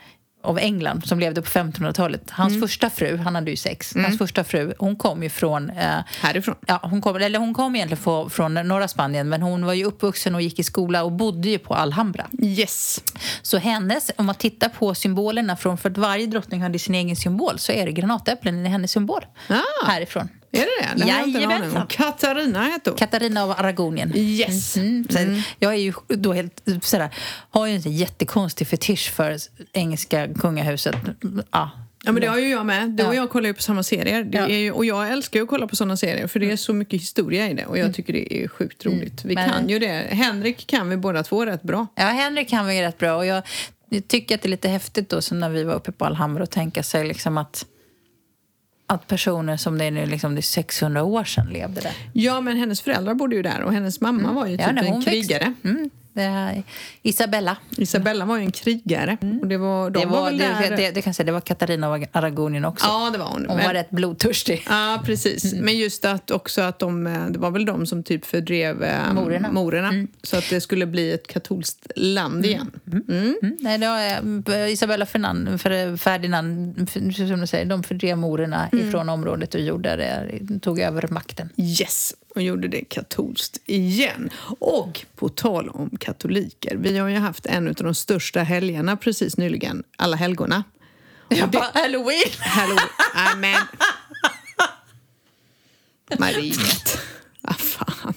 [0.43, 2.29] av England som levde på 1500-talet.
[2.31, 2.61] Hans Mm.
[2.67, 6.55] första fru, han hade ju sex, hans första fru, hon kom ju från eh, Härifrån.
[6.67, 9.85] Ja, hon kom, eller hon kom egentligen från, från norra Spanien men hon var ju
[9.85, 12.25] uppvuxen och gick i skola och bodde ju på Alhambra.
[12.41, 13.03] Yes.
[13.41, 17.15] Så hennes, om man tittar på symbolerna från, för att varje drottning hade sin egen
[17.15, 19.25] symbol så är det granatäpplen i hennes symbol.
[19.49, 19.87] Ah.
[19.87, 20.29] Härifrån.
[20.53, 21.07] Är det det?
[21.07, 21.87] Jajamensan.
[21.87, 22.97] Katarina heter hon.
[22.97, 24.11] Katarina av Aragonien.
[24.15, 24.77] Yes.
[24.77, 25.07] Mm.
[25.09, 25.19] Så
[25.59, 27.09] Jag är ju då helt sådär,
[27.49, 29.37] har ju en jättekonstig fetisch för
[29.73, 30.95] engelska kungahuset.
[31.51, 31.69] Ja.
[32.05, 32.89] Ja, men det har ju jag med.
[32.89, 33.17] Du och Ja.
[33.17, 34.23] jag kollar ju på samma serier.
[34.23, 36.55] Det är ju, och jag älskar ju att kolla på såna serier för det är
[36.57, 39.25] så mycket historia i det och jag tycker det är sjukt roligt.
[39.25, 40.07] Vi Men- kan ju det.
[40.09, 41.87] Henrik kan vi båda två rätt bra.
[41.95, 43.15] Ja, Henrik kan väl rätt bra.
[43.15, 43.43] Och jag,
[43.89, 46.43] jag tycker att det är lite häftigt då, så när vi var uppe på Alhambra
[46.43, 47.65] och tänka sig liksom att,
[48.93, 51.93] att personer som det är nu liksom det är 600 år sedan levde där.
[52.13, 54.83] Ja, men hennes föräldrar bodde ju där och hennes mamma var ju Ja, typ när
[54.83, 55.53] en krigare.
[55.63, 55.89] Mm.
[56.15, 56.59] Eh,
[57.01, 57.57] Isabella.
[57.77, 59.17] Isabella var ju en krigare.
[59.41, 60.77] Och det var, de Det var, väl det, där...
[60.77, 62.85] det, det, kan jag säga, det var Katarina av Aragonien också.
[62.87, 63.45] Ja, det var hon.
[63.47, 64.63] Hon Men- var rätt blodtörstig.
[64.69, 65.53] Ja, precis.
[65.53, 69.13] Men just att också att de, eh, det var väl de som typ fördrev eh,
[69.13, 69.51] Morerna.
[69.51, 70.07] morerna.
[70.23, 72.71] Så att det skulle bli ett katolskt land igen.
[72.91, 73.03] Mm.
[73.09, 73.57] Mm.
[73.59, 79.95] Nej, det var Isabella Ferdinand, som du säger, de fördrev morerna ifrån området och gjorde
[79.95, 81.49] det, tog över makten.
[81.57, 84.29] Yes, och gjorde det katolskt igen.
[84.59, 89.37] Och på tal om katoliker, vi har ju haft en av de största helgerna precis
[89.37, 90.63] nyligen, alla helgona.
[91.27, 92.31] Och det, Halloween!
[92.39, 92.77] Hallå,
[93.13, 93.61] amen.
[96.19, 96.97] Mariet.
[97.41, 98.13] Ah, fan.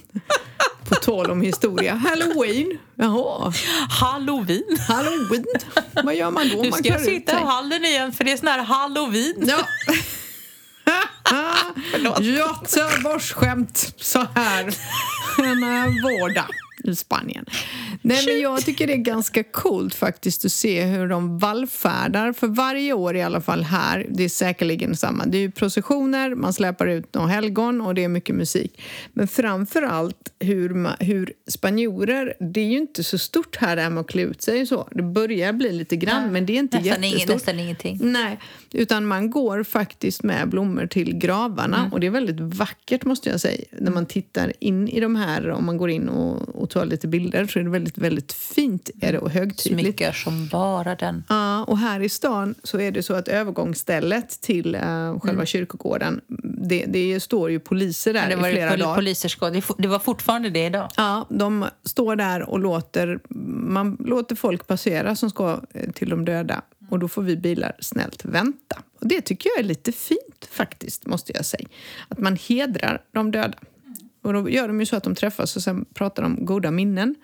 [0.89, 1.95] På tal om historia.
[1.95, 2.79] Halloween.
[2.95, 3.53] Jaha.
[3.89, 4.79] Halloween!
[4.89, 5.45] Halloween.
[6.05, 6.63] Vad gör man då?
[6.63, 8.63] Nu man ska jag klär ut sitta i hallen igen för det är sån här
[8.63, 9.49] halloween.
[9.49, 9.67] Ja.
[12.21, 14.63] Göteborgsskämt så här
[15.39, 16.47] en eh, vardag
[16.85, 17.45] i Spanien.
[18.03, 22.33] Nej, men jag tycker det är ganska coolt faktiskt att se hur de vallfärdar.
[22.33, 25.27] För varje år i alla fall här, det är säkerligen samma.
[25.27, 28.83] Det är ju processioner, man släpar ut några helgon och det är mycket musik.
[29.13, 33.91] Men framför allt hur, hur spanjorer, det är ju inte så stort här det här
[33.91, 34.89] med att klä ut sig och så.
[34.93, 37.37] Det börjar bli lite grann, men det är inte Nästan, ingen, jättestort.
[37.37, 37.99] nästan ingenting.
[38.03, 38.39] Nej,
[38.77, 43.41] utan man går faktiskt med blommor till gravarna och det är väldigt vackert måste jag
[43.41, 43.65] säga.
[43.79, 47.09] När man tittar in i de här, om man går in och, och tar lite
[47.09, 49.83] bilder så är det väldigt, väldigt fint är det och högtidligt.
[49.87, 51.25] Smyckar som bara den.
[51.29, 56.21] Ja, och här i stan så är det så att övergångsstället till eh, själva kyrkogården,
[56.69, 58.95] det, det står ju poliser där Det var i flera pol- dagar.
[58.95, 59.53] poliserskåd.
[59.53, 60.89] Det, det var fortfarande det idag.
[60.97, 63.19] Ja, de står där och låter,
[63.71, 66.63] man låter folk passera som ska eh, till de döda.
[66.91, 68.83] Och då får vi bilar snällt vänta.
[69.01, 71.69] Och det tycker jag är lite fint faktiskt, måste jag säga.
[72.09, 73.59] Att man hedrar de döda.
[74.23, 77.15] Och då gör de ju så att de träffas och sen pratar de goda minnen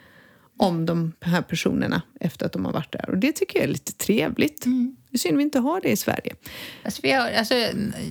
[0.57, 3.11] om de här personerna efter att de har varit där.
[3.11, 4.65] Och det tycker jag är lite trevligt.
[5.11, 6.35] Det är synd vi inte har det i Sverige.
[6.85, 7.55] Alltså, vi har, alltså,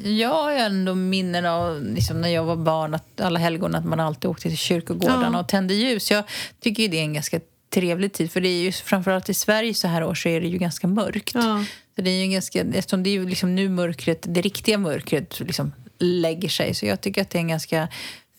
[0.04, 4.00] jag har ändå minnen av liksom, när jag var barn, att alla helgon att man
[4.00, 5.40] alltid åkte till kyrkogårdarna Ja.
[5.40, 6.12] och tände ljus.
[6.12, 6.24] Jag
[6.60, 7.40] tycker det är en ganska
[7.72, 10.48] trevlig tid, för det är ju framförallt i Sverige så här år så är det
[10.48, 11.32] ju ganska mörkt.
[11.34, 11.66] Ja.
[11.96, 15.40] Så det är ju ganska, eftersom det är ju liksom nu mörkret, det riktiga mörkret
[15.40, 16.74] liksom lägger sig.
[16.74, 17.88] Så jag tycker att det är en ganska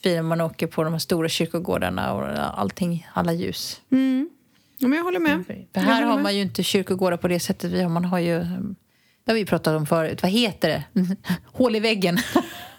[0.02, 3.80] fin man åker på de här stora kyrkogårdarna och allting, alla ljus.
[4.78, 5.44] Ja, men jag håller med.
[5.74, 7.88] För här har man ju inte kyrkogårdar på det sättet vi har.
[7.88, 8.38] Man har ju,
[9.24, 10.84] det har vi pratat om förut, vad heter det?
[11.44, 12.18] Hål i väggen.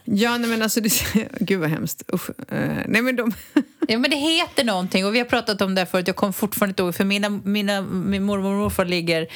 [0.05, 0.89] Ja, nej men alltså, det,
[1.39, 2.03] gud vad hemskt.
[2.13, 2.29] Usch.
[2.29, 3.31] Eh, nej men de...
[3.87, 6.07] Ja, men det heter någonting och vi har pratat om det förut.
[6.07, 9.27] Jag kommer fortfarande inte ihåg för mina, mina, min mormor och morfar ligger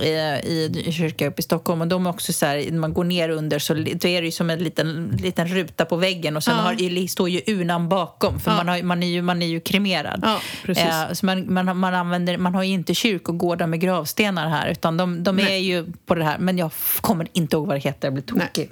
[0.00, 2.92] i, i en kyrka uppe i Stockholm och de är också så här, när man
[2.94, 6.36] går ner under så då är det ju som en liten, liten ruta på väggen
[6.36, 6.62] och sen Ja.
[6.62, 8.56] har, står ju urnan bakom för Ja.
[8.56, 10.20] man, har, man, är ju, man är ju kremerad.
[10.22, 10.40] Ja.
[10.72, 14.96] Eh, så man, man, man, använder, man har ju inte kyrkogårdar med gravstenar här utan
[14.96, 15.62] de, de är Nej.
[15.64, 16.38] ju på det här.
[16.38, 16.70] Men jag
[17.00, 18.70] kommer inte ihåg vad det heter, jag blir tokig.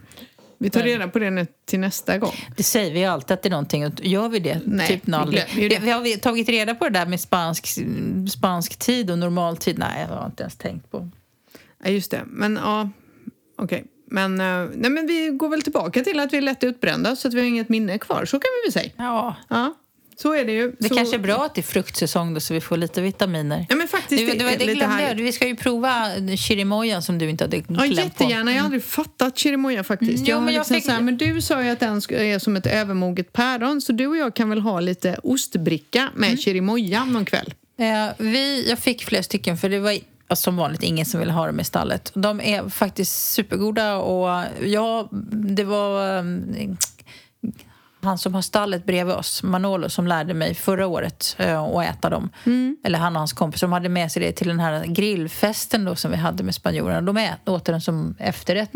[0.62, 2.34] Vi tar reda på det nu till nästa gång.
[2.56, 3.92] Det säger vi ju alltid att det är någonting.
[4.02, 4.60] Gör vi det?
[4.64, 5.78] Nej, typ vi glömmer ju det.
[5.78, 7.66] Vi, vi har vi tagit reda på det där med spansk,
[8.32, 9.78] spansk tid och normaltid?
[9.78, 11.10] Nej, jag har inte ens tänkt på.
[11.84, 12.22] Ja, just det.
[12.26, 12.90] Men ja,
[13.58, 13.84] okej.
[14.06, 17.28] Men, eh, nej, men vi går väl tillbaka till att vi är lätt utbrända så
[17.28, 18.24] att vi har inget minne kvar.
[18.24, 18.92] Så kan vi väl säga.
[18.96, 19.74] Ja, Ja,
[20.22, 20.72] så är det ju.
[20.78, 20.94] det så...
[20.94, 23.66] kanske är bra att det är fruktsäsong då så vi får lite vitaminer.
[23.68, 24.26] Ja, men faktiskt.
[24.32, 25.14] Det, det, är det lite glömde jag.
[25.14, 26.06] Vi ska ju prova
[26.36, 28.00] chirimoyan som du inte hade Ja, klämt på.
[28.00, 28.52] jättegärna.
[28.52, 30.12] Jag har aldrig fattat chirimoya faktiskt.
[30.18, 32.38] Mm, jo, men jag liksom fick- så här, men du sa ju att den är
[32.38, 36.38] som ett övermoget päron så du och jag kan väl ha lite ostbricka med Mm.
[36.38, 37.54] chirimoya någon kväll.
[37.78, 37.86] Eh,
[38.18, 39.98] vi, jag fick flera stycken, för det var
[40.34, 42.12] som vanligt ingen som ville ha dem i stallet.
[42.14, 46.76] De är faktiskt supergoda och ja, det var um,
[48.02, 52.10] han som har stallet bredvid oss, Manolo, som lärde mig förra året eh, att äta
[52.10, 52.30] dem.
[52.84, 55.96] Eller han och hans kompis, de hade med sig det till den här grillfesten då,
[55.96, 57.00] som vi hade med spanjorerna.
[57.00, 58.70] De ät, åt den som efterrätt.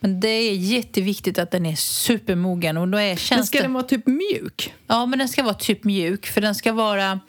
[0.00, 2.76] Men det är jätteviktigt att den är supermogen.
[2.76, 4.74] Och då är Men känns ska den vara typ mjuk?
[4.86, 6.26] Ja, men den ska vara typ mjuk.
[6.26, 7.20] För den ska vara...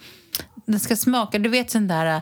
[0.65, 1.39] Den ska smaka...
[1.39, 2.21] Du vet sån där...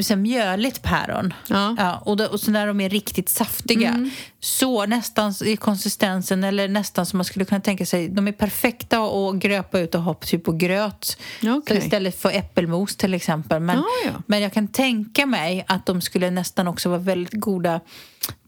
[0.00, 1.34] så mjöligt päron.
[1.48, 2.02] Ja.
[2.04, 4.10] och, då, och så när de är riktigt saftiga.
[4.40, 8.08] Så nästan i konsistensen, eller nästan som man skulle kunna tänka sig.
[8.08, 11.18] De är perfekta att gröpa ut och ha typ på gröt.
[11.40, 11.62] Ja.
[11.68, 13.60] Så istället för äppelmos till exempel.
[13.60, 14.22] Men, Ja, ja.
[14.26, 17.80] men jag kan tänka mig att de skulle nästan också vara väldigt goda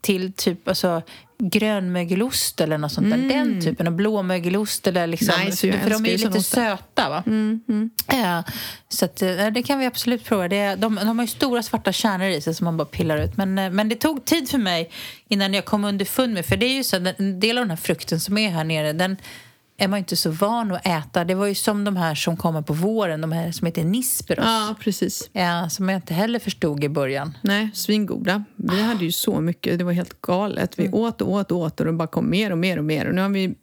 [0.01, 1.03] till typ alltså,
[1.39, 3.17] grönmögelost eller något sånt där.
[3.29, 5.35] Den typen av blåmögelost eller liksom.
[5.35, 5.47] Mm.
[5.47, 7.23] Nice, för, de är ju lite söta va?
[7.27, 8.43] Mm, Ja,
[8.89, 10.49] så att, eh, det kan vi absolut prova.
[10.49, 13.37] Det, de, de har ju stora svarta kärnor i sig som man bara pillar ut.
[13.37, 14.91] Men, eh, men det tog tid för mig
[15.29, 17.77] innan jag kom underfund med, för det är ju så en del av den här
[17.77, 19.17] frukten som är här nere, den,
[19.81, 21.25] är man inte så van att äta.
[21.25, 24.45] Det var ju som de här som kommer på våren, de här som heter Nisperos.
[24.45, 25.31] Ja, precis.
[25.33, 27.39] Ja, som jag inte heller förstod i början.
[27.43, 28.45] Nej, svingoda.
[28.57, 30.79] Vi hade ju så mycket, det var helt galet.
[30.79, 33.07] Vi åt och åt och åt och det bara kom mer och mer och mer.
[33.09, 33.55] Och nu har vi mm,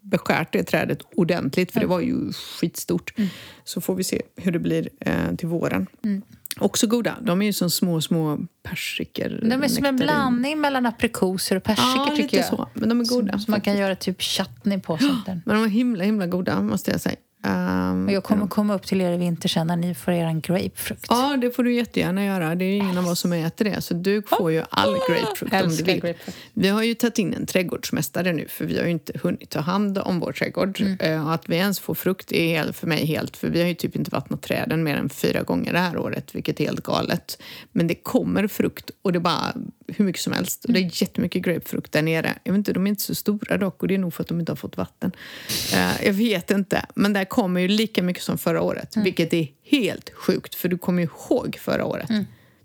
[0.00, 3.14] beskärt det trädet ordentligt, för det var ju skitstort.
[3.64, 5.86] Så får vi se hur det blir eh, till våren.
[6.58, 7.16] Också goda.
[7.20, 9.40] De är ju som små, små persikor.
[9.42, 12.46] De är som en blandning mellan aprikoser och persikor Ja, tycker jag.
[12.46, 12.68] så.
[12.74, 13.38] Men de är goda.
[13.38, 14.98] Som, man kan göra typ chutney på.
[14.98, 15.40] Sånt där.
[15.46, 17.16] Men de var himla, himla goda, måste jag säga.
[17.42, 20.40] Ehm, Och jag kommer komma upp till er i vinter sen när ni får er
[20.40, 21.06] grapefrukt.
[21.08, 22.54] Ja, det får du jättegärna göra.
[22.54, 23.80] Det är ju ingen av oss som äter det.
[23.80, 26.00] Så du får ju all grapefrukt om du vill.
[26.00, 26.38] grapefrukt.
[26.52, 29.60] Vi har ju tagit in en trädgårdsmästare nu för vi har ju inte hunnit ta
[29.60, 30.80] hand om vår trädgård.
[30.80, 30.96] Mm.
[31.00, 33.36] Eh, Och att vi ens får frukt är helt- för mig helt...
[33.36, 36.34] För vi har ju typ inte vattnat träden mer än fyra gånger det här året,
[36.34, 37.42] vilket är helt galet.
[37.72, 39.54] Men det kommer frukt och det bara
[39.96, 40.64] hur mycket som helst.
[40.64, 42.38] Och det är jättemycket grapefrukt där nere.
[42.44, 44.28] Jag vet inte, de är inte så stora dock och det är nog för att
[44.28, 45.12] de inte har fått vatten.
[45.74, 46.86] Eh, jag vet inte.
[46.94, 50.78] Men där kommer ju lika mycket som förra året, vilket är helt sjukt för du
[50.78, 52.10] kommer ju ihåg förra året.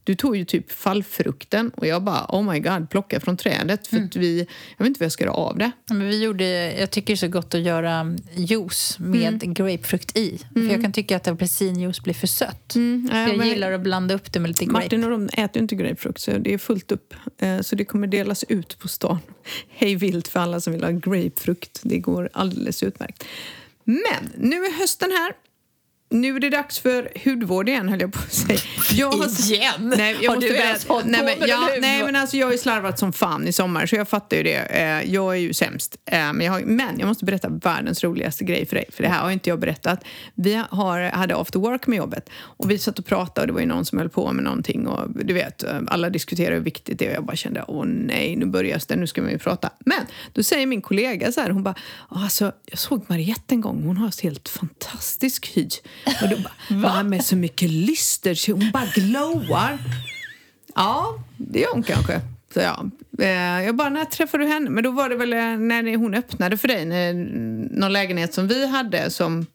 [0.06, 3.98] Du tog ju typ fallfrukten och jag bara oh my god, plocka från trädet för
[3.98, 4.40] att vi,
[4.78, 5.72] jag vet inte vad jag ska göra av det.
[5.90, 9.54] Men vi gjorde, jag tycker det är så gott att göra juice med Mm.
[9.54, 10.38] grapefrukt i.
[10.54, 12.74] För jag kan tycka att apelsinjuice blir för sött.
[12.76, 14.74] nej, jag Mm, men- gillar att blanda upp det med lite grape.
[14.80, 17.14] Martin och de äter ju inte grapefrukt så det är fullt upp.
[17.42, 19.18] Eh, Så det kommer delas ut på stan.
[19.70, 21.80] Hej vilt för alla som vill ha grapefrukt.
[21.84, 23.24] Det går alldeles utmärkt.
[23.84, 25.34] Men nu är hösten här.
[26.10, 28.60] Nu är det dags för hudvård igen, höll jag på att säga.
[28.92, 29.14] Jag
[29.50, 29.94] Igen?
[29.98, 32.16] Nej, jag Har måste du berätta- ens hållit nej, på men, med ja, nej, men
[32.16, 34.56] alltså jag har ju slarvat som fan i sommar, så jag fattar ju det.
[34.56, 35.96] Eh, Jag är ju sämst.
[36.12, 39.10] Eh, Men jag, har, men jag måste berätta världens roligaste grej för dig, för det
[39.10, 40.04] här har inte jag berättat.
[40.36, 43.60] Vi har, hade after work med jobbet och vi satt och pratade och det var
[43.60, 47.00] ju någon som höll på med någonting och du vet, eh, alla diskuterar hur viktigt
[47.00, 49.38] det är och jag bara kände, åh nej, nu börjar det, nu ska man ju
[49.40, 49.70] prata.
[49.86, 50.00] Men
[50.34, 51.76] då säger min kollega så här, hon bara,
[52.10, 55.68] alltså jag såg Mariette en gång, hon har helt fantastisk hy.
[56.22, 57.04] Och då bara, va?
[57.04, 59.78] Med så mycket lyster, så hon bara glowar.
[60.76, 62.22] Ja, det gör hon kanske.
[62.54, 62.90] Så ja.
[63.20, 64.70] Eh, jag bara, när träffade du henne?
[64.70, 67.14] Men då var det väl eh, när hon öppnade för dig, när,
[67.80, 69.46] någon lägenhet som vi hade som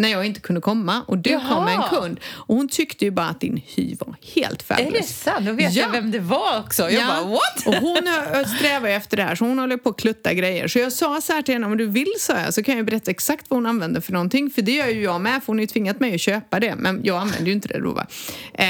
[0.00, 1.54] när jag inte kunde komma och du Jaha.
[1.54, 2.20] kom med en kund.
[2.26, 5.08] Och hon tyckte ju bara att din hy var helt Är det fabulous.
[5.22, 5.46] sant?
[5.46, 5.82] Då vet Ja.
[5.82, 6.90] jag vem det var också.
[6.90, 7.66] Jag bara, what?
[7.66, 10.68] Och hon ö, strävar ju efter det här, så hon håller på att klutta grejer.
[10.68, 12.86] Så jag sa så här till henne, om du vill sa jag, så kan jag
[12.86, 14.50] berätta exakt vad hon använder för någonting.
[14.50, 16.74] För det gör ju jag med, för hon har ju tvingat mig att köpa det.
[16.76, 18.06] Men jag använder ju inte det då va.
[18.54, 18.66] Eh,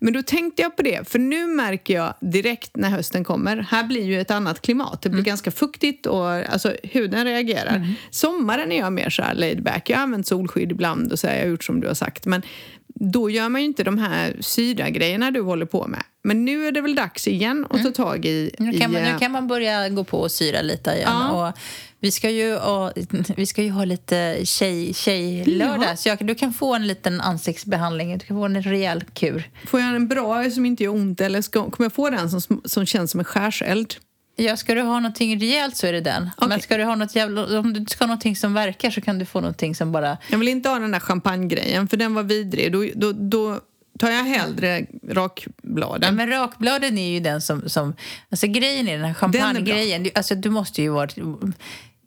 [0.00, 3.84] men då tänkte jag på det, för nu märker jag direkt när hösten kommer, här
[3.84, 5.02] blir ju ett annat klimat.
[5.02, 5.24] Det blir Mm.
[5.28, 7.94] ganska fuktigt och alltså, huden reagerar.
[8.10, 9.90] Sommaren är jag mer så här laid back.
[9.90, 12.26] Jag har använt solskydd ibland och här, jag har gjort som du har sagt.
[12.26, 12.42] Men
[12.94, 16.02] då gör man ju inte de här syra-grejerna du håller på med.
[16.22, 18.50] Men nu är det väl dags igen att ta tag i...
[18.58, 18.70] Mm.
[18.70, 21.08] Nu kan, man, i, nu eh, kan man börja gå på och syra lite igen.
[21.12, 21.48] Ja.
[21.48, 21.58] Och
[22.00, 22.92] vi, ska ju, och,
[23.36, 25.86] vi ska ju ha lite tjej, tjejlördag.
[25.90, 25.96] Ja.
[25.96, 28.18] Så jag, du kan få en liten ansiktsbehandling.
[28.18, 29.50] Du kan få en rejäl kur.
[29.66, 32.60] Får jag en bra som inte gör ont eller ska, kommer jag få den som,
[32.64, 33.94] som känns som en skärseld?
[34.36, 36.30] Ja, ska du ha någonting rejält så är det den.
[36.36, 36.48] Okej.
[36.48, 39.18] Men ska du ha något jävla, om du ska ha någonting som verkar så kan
[39.18, 40.18] du få någonting som bara...
[40.30, 42.72] Jag vill inte ha den där champagnegrejen för den var vidrig.
[42.72, 43.60] Då, då, då
[43.98, 46.02] tar jag hellre rakbladen.
[46.02, 47.68] Ja, men rakbladen är ju den som...
[47.68, 47.94] som
[48.30, 50.10] alltså grejen är den här champagnegrejen.
[50.14, 51.08] Alltså du måste ju vara...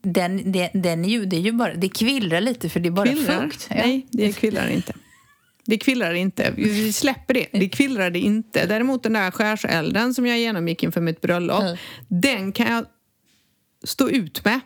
[0.02, 1.74] Den, den, den är ju, det är ju bara...
[1.74, 3.42] Det kvillrar lite för det är bara Kvillrar?
[3.42, 3.68] fukt.
[3.70, 3.76] Ja.
[3.76, 4.94] Nej, det kvillrar inte.
[5.68, 6.54] Det kvillrar inte.
[6.56, 7.48] Vi släpper det.
[7.52, 8.66] Det kvillrar det inte.
[8.66, 11.78] Däremot den där skärselden som jag genomgick inför mitt bröllop, Mm.
[12.08, 12.86] den kan jag
[13.84, 14.60] stå ut med.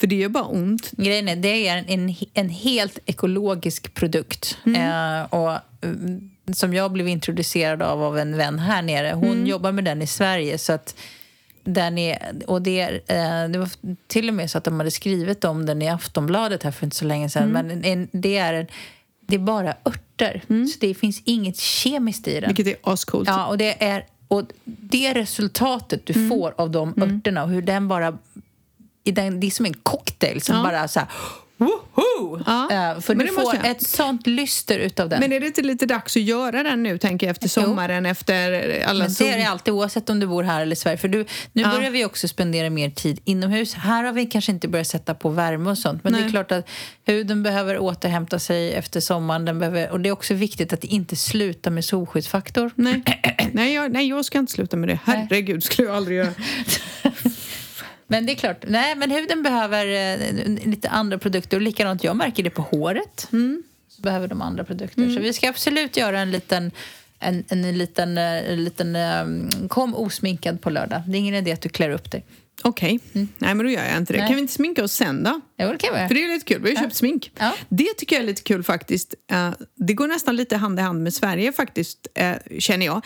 [0.00, 0.90] För det gör bara ont.
[0.90, 4.58] Grejen är, det är en, en helt ekologisk produkt.
[4.66, 9.12] Eh, och, mm, som jag blev introducerad av av en vän här nere.
[9.14, 10.58] Hon jobbar med den i Sverige.
[10.58, 10.94] så att
[11.64, 13.68] den är, och det, eh, det var
[14.06, 16.96] till och med så att de hade skrivit om den i Aftonbladet här för inte
[16.96, 17.48] så länge sedan.
[17.48, 18.66] Men en, det, är en,
[19.26, 20.42] det är bara örter.
[20.48, 22.54] Så det finns inget kemiskt i den.
[22.54, 23.28] Vilket är ascoolt.
[23.28, 27.88] Ja, och det är och det resultatet du får av de örterna och hur den
[27.88, 28.18] bara...
[29.04, 30.62] I den, det är som en cocktail som Ja.
[30.62, 31.08] bara så här...
[31.58, 32.42] Woho!
[32.46, 33.66] Ja, Eh, för men du får jag.
[33.66, 35.20] ett sånt lyster utav den.
[35.20, 38.52] Men är det inte lite dags att göra den nu, tänker jag, efter sommaren, efter
[38.86, 40.96] alla Men det är det alltid oavsett om du bor här eller i Sverige.
[40.96, 41.70] För du, nu Ja.
[41.70, 43.74] börjar vi också spendera mer tid inomhus.
[43.74, 46.04] Här har vi kanske inte börjat sätta på värme och sånt.
[46.04, 46.30] Men det är Nej.
[46.30, 46.68] klart att
[47.04, 49.44] huden behöver återhämta sig efter sommaren.
[49.44, 52.70] Den behöver, och det är också viktigt att inte sluta med solskyddsfaktor.
[52.74, 53.02] Nej,
[53.52, 54.98] nej, jag, nej, jag ska inte sluta med det.
[55.04, 56.30] Herregud, skulle jag aldrig göra.
[58.06, 62.16] Men det är klart, nej men huden behöver eh, lite andra produkter och likadant, jag
[62.16, 63.28] märker det på håret.
[63.88, 65.10] Så behöver de andra produkter.
[65.14, 66.70] Så vi ska absolut göra en liten
[67.18, 71.02] en, en liten, eh, en liten eh, kom osminkad på lördag.
[71.06, 72.24] Det är ingen idé att du klär upp dig.
[72.62, 74.18] Okej, nej men då gör jag inte det.
[74.18, 74.28] Nej.
[74.28, 75.40] Kan vi inte sminka oss sen då?
[75.58, 76.08] Jo, det kan vi.
[76.08, 77.30] För det är lite kul, vi har ju köpt smink.
[77.38, 77.52] Ja.
[77.68, 79.14] Det tycker jag är lite kul faktiskt.
[79.30, 83.04] Eh, Det går nästan lite hand i hand med Sverige faktiskt, eh, känner jag.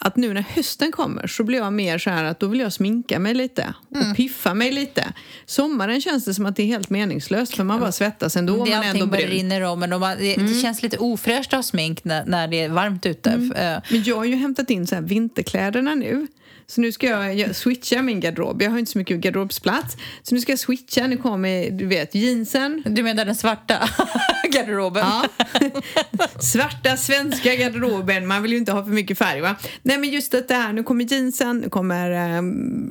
[0.00, 2.72] Att nu när hösten kommer så blir jag mer så här att då vill jag
[2.72, 4.14] sminka mig lite och Mm.
[4.14, 5.12] piffa mig lite.
[5.46, 8.64] Sommaren känns det som att det är helt meningslöst för man bara svettas ändå.
[8.64, 9.30] Det man är ändå bara brun.
[9.30, 12.48] rinner om en och man, det, det känns lite ofräscht att ha smink när, när
[12.48, 13.30] det är varmt ute.
[13.30, 16.26] Eh, Men jag har ju hämtat in så här vinterkläderna nu.
[16.70, 18.62] Så nu ska jag switcha min garderob.
[18.62, 19.96] Jag har inte så mycket garderobsplats.
[20.22, 21.06] Så nu ska jag switcha.
[21.06, 22.82] Nu kommer, du vet, jeansen.
[22.86, 23.88] Du menar den svarta
[24.52, 25.04] garderoben?
[25.06, 25.28] Ja.
[26.40, 28.26] Svarta svenska garderoben.
[28.26, 29.56] Man vill ju inte ha för mycket färg va?
[29.82, 32.42] Nej men just det här, nu kommer jeansen, nu kommer eh,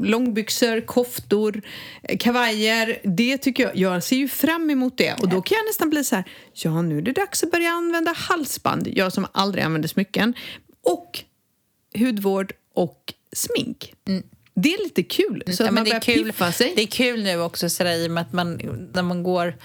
[0.09, 1.61] långbyxor, koftor,
[2.03, 2.99] eh, kavajer.
[3.03, 5.13] Det tycker jag, jag ser ju fram emot det.
[5.13, 7.69] Och då kan jag nästan bli så här, ja nu är det dags att börja
[7.69, 8.87] använda halsband.
[8.87, 10.33] Jag som aldrig använder smycken.
[10.83, 11.23] Och
[11.97, 13.93] hudvård och smink.
[14.53, 16.73] Det är lite kul, så Ja, att man det, är börjar kul, piffa sig.
[16.75, 18.59] det är kul nu också sådär, i och med att man,
[18.93, 19.55] när man går...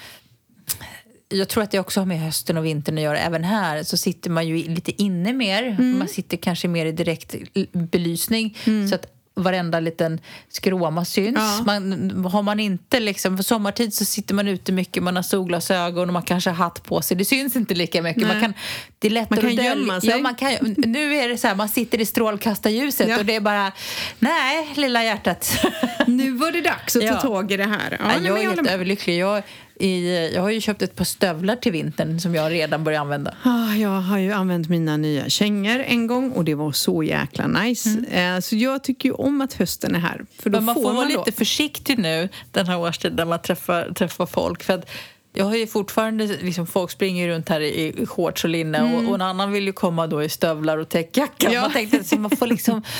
[1.29, 3.19] Jag tror att det också har med hösten och vintern att göra.
[3.19, 5.63] Även här så sitter man ju lite inne mer.
[5.63, 5.99] Mm.
[5.99, 7.35] Man sitter kanske mer i direkt
[7.73, 8.59] belysning.
[8.89, 11.37] Så att varenda liten skråma syns.
[11.37, 11.63] Ja.
[11.67, 16.09] Man, har man inte liksom, för sommartid så sitter man ute mycket, man har solglasögon
[16.09, 17.17] och man kanske har hatt på sig.
[17.17, 18.27] Det syns inte lika mycket.
[18.27, 18.55] Man kan,
[18.99, 20.11] det är lättare Man kan att gömma sig.
[20.11, 23.19] Ja, man kan, nu är det så här, man sitter i strålkastarljuset Ja.
[23.19, 23.73] och det är bara,
[24.19, 25.67] nej, lilla hjärtat.
[26.07, 27.15] Nu var det dags att Ja.
[27.15, 27.97] ta tag i det här.
[28.01, 29.19] Ja, Ja, jag men är helt överlycklig.
[29.19, 29.43] Jag,
[29.83, 33.35] i, jag har ju köpt ett par stövlar till vintern som jag redan börjar använda.
[33.43, 37.47] Ah, jag har ju använt mina nya kängor en gång och det var så jäkla
[37.47, 37.89] nice.
[38.11, 40.25] Eh, så jag tycker ju om att hösten är här.
[40.39, 41.19] För då Men man får, får vara man då...
[41.19, 44.63] lite försiktig nu den här årstiden när man träffar, träffar folk.
[44.63, 44.91] För att
[45.33, 49.09] jag har ju fortfarande, liksom, folk springer runt här i, i shorts och linne och,
[49.09, 51.47] och en annan vill ju komma då i stövlar och täckjacka.
[51.47, 51.55] Mm.
[51.55, 51.61] Ja.
[51.63, 52.83] Man tänkte så man får liksom...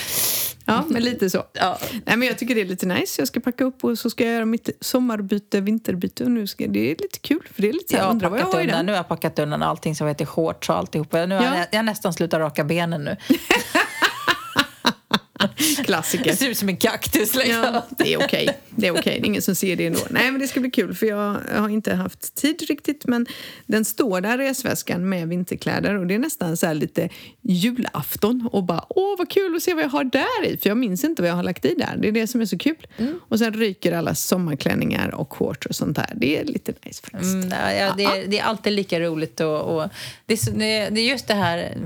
[0.65, 1.45] Ja, men lite så.
[1.53, 1.79] Ja.
[2.05, 3.21] Nej, men jag tycker det är lite nice.
[3.21, 6.25] Jag ska packa upp och så ska jag göra mitt sommarbyte, vinterbyte.
[6.25, 6.67] Och nu ska...
[6.67, 8.47] Det är lite kul, för det är lite så Jag här, har undrar vad jag
[8.47, 11.27] packat har undan, nu har jag packat undan allting som heter shorts och alltihopa.
[11.27, 11.57] Nu har Ja.
[11.57, 13.17] jag, jag har nästan slutat raka benen nu.
[15.85, 16.25] Klassiker.
[16.25, 17.63] Det ser ut som en kaktus liksom.
[17.63, 18.59] Ja, det är okej.
[18.71, 19.03] Det är okej.
[19.21, 20.01] Det är ingen som ser det ändå.
[20.11, 23.07] Nej, men det ska bli kul för jag har inte haft tid riktigt.
[23.07, 23.27] Men
[23.67, 27.09] den står där, resväskan, med vinterkläder och det är nästan så här lite
[27.41, 30.57] julafton och bara åh vad kul att se vad jag har där i.
[30.57, 31.97] För jag minns inte vad jag har lagt i där.
[31.99, 32.87] Det är det som är så kul.
[33.29, 36.13] Och sen ryker alla sommarklänningar och shorts och sånt där.
[36.17, 37.35] Det är lite nice faktiskt.
[37.35, 39.41] Mm, ja, det, är, det är alltid lika roligt.
[39.41, 39.89] Och, och
[40.27, 40.37] det,
[40.91, 41.77] det är just det här...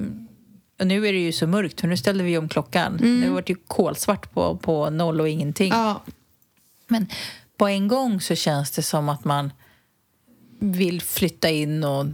[0.78, 2.96] Och nu är det ju så mörkt, för nu ställde vi om klockan.
[3.20, 5.68] Det har varit ju kolsvart på, på noll och ingenting.
[5.72, 6.02] Ja,
[6.88, 7.06] Men
[7.56, 9.52] på en gång så känns det som att man
[10.58, 12.06] vill flytta in och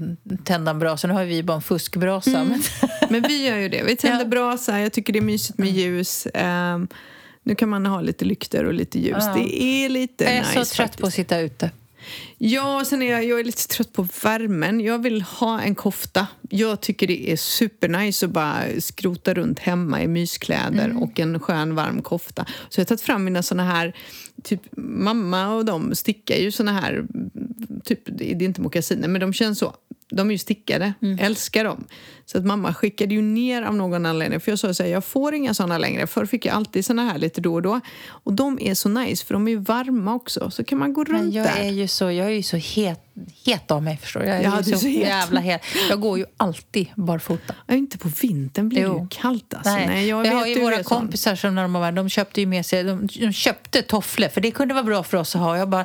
[0.45, 1.07] tända en brasa.
[1.09, 2.45] Nu har vi bara en fuskbrasa.
[2.45, 2.63] Men,
[3.11, 3.83] men vi gör ju det.
[3.83, 4.29] Vi tänder Ja.
[4.29, 4.81] brasa.
[4.81, 6.27] Jag tycker det är mysigt med ljus.
[6.35, 6.89] Ehm,
[7.43, 9.17] nu kan man ha lite lyktor och lite ljus.
[9.21, 9.35] Ja.
[9.35, 11.01] Det är lite jag är nice så trött faktiskt.
[11.01, 11.71] på att sitta ute.
[12.39, 14.81] Ja, sen är jag, jag är lite trött på värmen.
[14.81, 16.27] Jag vill ha en kofta.
[16.51, 20.99] Jag tycker det är supernice att bara skrota runt hemma i myskläder Mm.
[21.03, 22.47] och en skön varm kofta.
[22.69, 23.97] Så jag har tagit fram mina såna här,
[24.43, 27.07] typ mamma och de stickar ju såna här,
[27.85, 29.75] typ, det är inte mockasiner men de känns så.
[30.11, 31.19] De är ju stickade, Mm.
[31.19, 31.85] älskar dem.
[32.27, 34.41] Så att mamma skickade ju ner av någon anledning.
[34.41, 36.07] För jag sa så här, jag får inga såna längre.
[36.07, 37.81] Förr fick jag alltid såna här lite då och då.
[38.09, 40.51] Och de är så nice för de är varma också.
[40.51, 41.61] Så kan man gå runt Men jag där.
[41.65, 43.01] är ju så, jag är ju så het,
[43.45, 44.27] het av mig, förstår du?
[44.27, 45.61] Jag är Ja, är så, så jävla het.
[45.89, 47.55] Jag går ju alltid barfota.
[47.67, 49.01] Ja, inte på vintern blir det Jo.
[49.01, 49.73] ju kallt alltså.
[49.73, 52.47] Nej, Nej, jag har ju det våra kompisar som när de var de köpte ju
[52.47, 55.59] med sig, de, de köpte tofflor för det kunde vara bra för oss att ha.
[55.59, 55.85] Jag bara,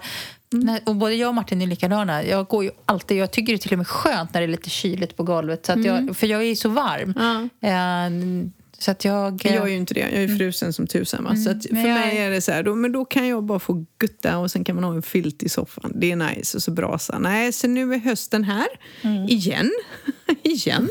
[0.54, 0.80] Mm.
[0.86, 2.24] och både jag och Martin är likadana.
[2.24, 4.52] Jag går ju alltid, jag tycker det är till och med skönt när det är
[4.52, 5.66] lite kyligt på golvet.
[5.66, 7.14] Så att jag, för jag är ju så varm.
[7.20, 7.50] Mm.
[7.62, 8.50] Eh,
[8.80, 9.42] så att jag...
[9.46, 10.00] Jag är ju inte det.
[10.00, 11.24] Jag är frusen som tusan.
[11.24, 11.36] va.
[11.36, 11.88] Så att för Mm.
[11.88, 14.52] Jag- mig är det så här, då, men då kan jag bara få gutta och
[14.52, 15.92] sen kan man ha en filt i soffan.
[15.96, 17.20] Det är nice och så brasa.
[17.20, 18.68] Nej, så nu är hösten här.
[19.02, 19.26] Mm.
[19.30, 19.72] Igen.
[20.44, 20.90] Igen.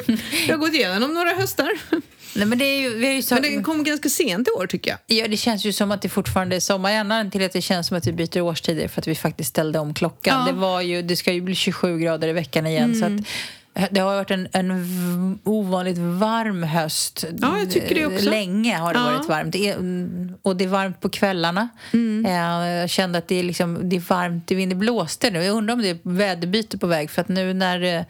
[0.49, 1.71] Jag har gått igenom några höstar.
[2.37, 4.51] Nej, men det är ju, vi är ju så, Men den kom ganska sent i
[4.51, 5.19] år tycker jag.
[5.19, 6.91] Ja, det känns ju som att det fortfarande är sommar.
[6.91, 9.79] Gärna till att det känns som att vi byter årstider för att vi faktiskt ställde
[9.79, 10.47] om klockan.
[10.47, 10.53] Ja.
[10.53, 12.95] Det, var ju, det ska ju bli 27 grader i veckan igen.
[12.95, 13.15] Så Mm.
[13.19, 13.27] att, eh,
[13.91, 17.25] det har varit en, en ovanligt varm höst.
[17.41, 18.31] Ja, jag tycker det också.
[18.31, 19.05] Länge har det Ja.
[19.05, 19.53] varit varmt.
[19.53, 19.77] Det är,
[20.43, 21.69] och det är varmt på kvällarna.
[21.93, 22.27] Mm.
[22.27, 25.45] Eh, Jag kände att det är, liksom, det är varmt, det, det blåste nu.
[25.45, 27.11] Jag undrar om det är väderbyte på väg.
[27.11, 28.03] För att nu när eh,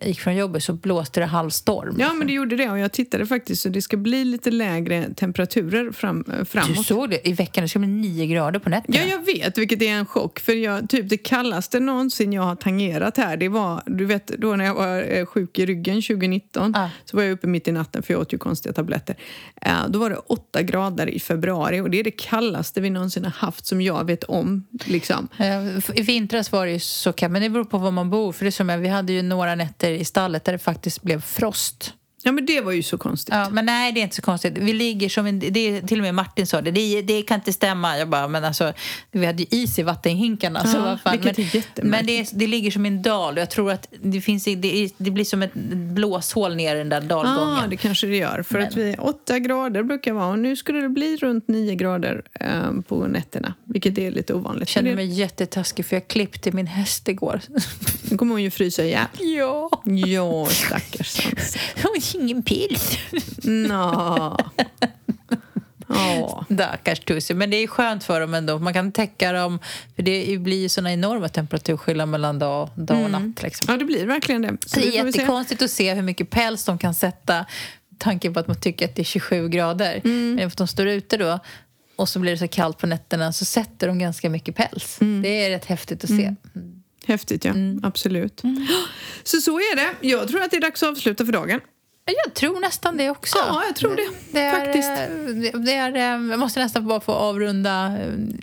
[0.00, 1.96] gick från jobbet så blåste det halvstorm.
[1.98, 2.70] Ja, men det gjorde det.
[2.70, 6.86] Och jag tittade faktiskt så det ska bli lite lägre temperaturer fram, eh, Du framåt.
[6.86, 7.28] såg det?
[7.28, 8.96] I veckan det ska bli nio grader på nätterna.
[8.98, 10.40] Ja, jag vet, vilket är en chock.
[10.40, 14.56] För jag, typ det kallaste någonsin jag har tangerat här, det var, du vet, då
[14.56, 16.90] när jag var eh, sjuk i ryggen 2019, Ja.
[17.04, 19.16] så var jag uppe mitt i natten för jag åt ju konstiga tabletter.
[19.62, 23.24] Eh, då var det åtta grader i februari och det är det kallaste vi någonsin
[23.24, 24.66] har haft som jag vet om.
[24.84, 25.28] Liksom.
[25.38, 28.32] Eh, I vintras var det ju så kallt, men det beror på var man bor.
[28.32, 31.20] För det är som vi hade ju några nätter i stallet där det faktiskt blev
[31.20, 31.94] frost.
[32.22, 33.34] Ja, men det var ju så konstigt.
[33.34, 34.58] Ja, men nej, det är inte så konstigt.
[34.58, 37.34] Vi ligger som en, det är, till och med Martin sa det, det, det kan
[37.34, 37.98] inte stämma.
[37.98, 38.72] Jag bara, men alltså,
[39.10, 40.64] vi hade ju is i vattenhinkarna.
[40.66, 41.18] så Ja, vad fan.
[41.22, 44.44] Men, men det, är, det ligger som en dal och jag tror att det, finns,
[44.44, 47.58] det, det blir som ett blåshål ner i den där dalgången.
[47.62, 48.42] Ja, det kanske det gör.
[48.42, 52.22] För att vi, åtta grader brukar vara och nu skulle det bli runt nio grader
[52.40, 53.54] eh, på nätterna.
[53.64, 54.60] Vilket är lite ovanligt.
[54.60, 57.40] Jag känner Men mig jättetaskig för jag klippte min häst igår.
[58.10, 59.06] Nu kommer hon ju frysa ihjäl.
[59.18, 61.58] ja, Ja, stackars Sansa.
[62.14, 62.98] Ingen pils.
[63.42, 64.38] Nå.
[66.88, 67.34] Stackars Tussi.
[67.34, 68.58] Men det är skönt för dem ändå.
[68.58, 69.58] Man kan täcka dem.
[69.96, 73.42] För det blir ju såna enorma temperaturskillnader mellan dag, dag och natt.
[73.42, 73.66] Liksom.
[73.68, 74.56] ja, det blir verkligen det.
[74.66, 75.18] Så det är väl se.
[75.18, 77.46] jättekonstigt att se hur mycket päls de kan sätta.
[77.98, 80.00] Tanken på att man tycker att det är 27 grader.
[80.04, 80.34] Mm.
[80.34, 81.38] Men för att de står ute då
[81.96, 85.00] och så blir det så kallt på nätterna så sätter de ganska mycket päls.
[85.00, 85.22] Mm.
[85.22, 86.34] Det är rätt häftigt att se.
[87.06, 87.50] Häftigt, ja.
[87.50, 87.80] Mm.
[87.84, 88.42] Absolut.
[89.22, 90.08] Så så är det.
[90.08, 91.60] Jag tror att det är dags att avsluta för dagen.
[92.24, 93.38] Jag tror nästan det också.
[93.46, 94.08] Ja, jag tror det.
[94.32, 94.88] Det är, Faktiskt.
[95.54, 97.98] eh, Det, är, eh, jag måste nästan bara få avrunda.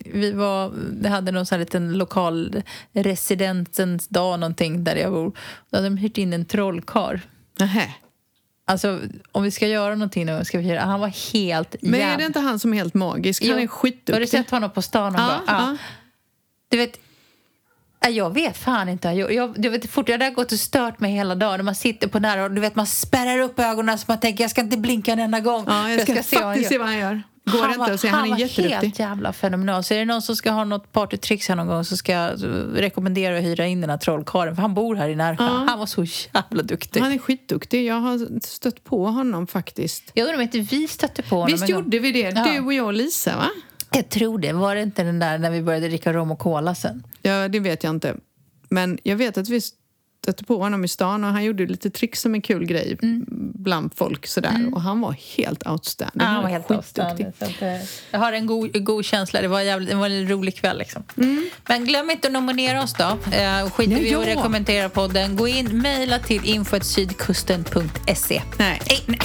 [0.06, 2.62] Vi var, det hade någon sån här liten lokal
[2.94, 5.32] residentens dag någonting där jag bor.
[5.70, 7.18] Då hade de hyrt in en trollkarl.
[8.68, 9.00] Alltså,
[9.32, 12.14] om vi ska göra någonting nu, ska vi göra, han var helt Men jävla...
[12.14, 13.44] är det inte han som är helt magisk?
[13.44, 14.30] Han är Har du skitduktig.
[14.30, 15.16] sett honom på stan?
[15.16, 15.78] Och Ja, bara, ja.
[16.70, 17.00] Du vet,
[18.10, 19.08] jag vet fan inte.
[19.08, 21.66] Jag, jag, du vet, fort, jag hade gått och stört mig hela dagen.
[21.66, 24.52] Man sitter på nära och du vet, man spärrar upp ögonen så man tänker jag
[24.52, 25.64] ska inte blinka en enda gång.
[25.68, 26.78] Ja, jag ska, se vad han faktiskt gör.
[26.78, 27.24] se vad han gör.
[27.46, 28.08] Går det inte att se?
[28.08, 28.74] Han, är var jätteduktig.
[28.74, 29.84] helt jävla fenomenal.
[29.84, 32.42] Så är det någon som ska ha något partytricks här någon gång så ska jag
[32.76, 34.56] rekommendera att hyra in den här trollkarlen.
[34.56, 35.44] För han bor här i Närsjö.
[35.44, 35.66] Ja.
[35.68, 36.04] Han var så
[36.34, 37.00] jävla duktig.
[37.00, 37.86] Han är skitduktig.
[37.86, 40.12] Jag har stött på honom faktiskt.
[40.14, 42.32] Jag undrar om inte vi stötte på honom Visst gjorde vi det?
[42.32, 43.50] Du och jag och Lisa, va?
[43.96, 44.54] Jag tror det.
[44.54, 47.04] Var det inte den där när vi började dricka rom och cola sen?
[47.22, 48.16] Ja, det vet jag inte.
[48.70, 49.62] Men jag vet att vi
[50.26, 52.98] stötte på honom i stan och han gjorde lite tricks som en kul grej
[53.54, 54.70] bland folk sådär.
[54.74, 56.22] Och han var helt outstanding.
[56.22, 56.28] Mm.
[56.28, 57.82] Ja, han var helt att, eh,
[58.12, 59.42] jag har en god, god känsla.
[59.42, 60.78] Det var, jävligt, det var en rolig kväll.
[60.78, 61.04] Liksom.
[61.68, 63.04] Men glöm inte att nominera oss då.
[63.04, 65.36] Eh, skiter Ja, vi i att rekommendera podden.
[65.36, 68.42] Gå in, mejla till info.sydkusten.se.
[68.58, 68.82] Nej.
[69.08, 69.20] Nej.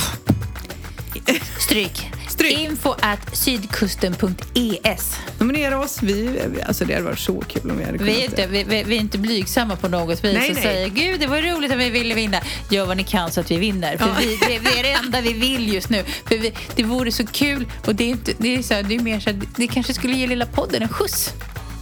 [1.58, 2.19] Stryk.
[2.40, 2.58] Stryk.
[2.58, 5.16] Info at sydkusten.es.
[5.38, 6.02] Nominera oss.
[6.02, 8.64] Vi, alltså det hade varit så kul om vi hade kunnat Vi är, inte, vi,
[8.64, 10.62] vi, vi är inte blygsamma på något vis Nej, och nej.
[10.64, 12.40] säger gud det var roligt att vi ville vinna.
[12.70, 13.96] Gör vad ni kan så att vi vinner.
[13.96, 14.14] För Ja.
[14.20, 16.04] vi, det, det är det enda vi vill just nu.
[16.28, 18.94] För vi, det vore så kul och det är, inte, det är, så här, det
[18.94, 21.30] är mer så att det kanske skulle ge lilla podden en skjuts.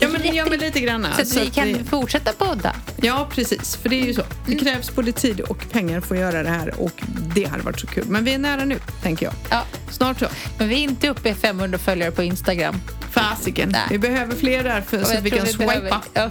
[0.00, 1.06] Ja, men, ja, men lite grann.
[1.16, 2.76] Så att vi kan fortsätta podda.
[3.02, 3.76] Ja, precis.
[3.76, 4.22] För det är ju så.
[4.46, 4.64] Det Mm.
[4.64, 7.02] krävs både tid och pengar för att göra det här och
[7.34, 8.04] det hade varit så kul.
[8.08, 9.34] Men vi är nära nu, tänker jag.
[9.50, 9.64] Ja.
[9.98, 10.26] Snart så.
[10.58, 12.80] Men vi är inte uppe i 500 följare på Instagram.
[13.10, 13.68] Fasiken.
[13.68, 13.82] Nej.
[13.90, 16.02] Vi behöver fler där för, så att vi kan swipa.
[16.14, 16.30] Ja,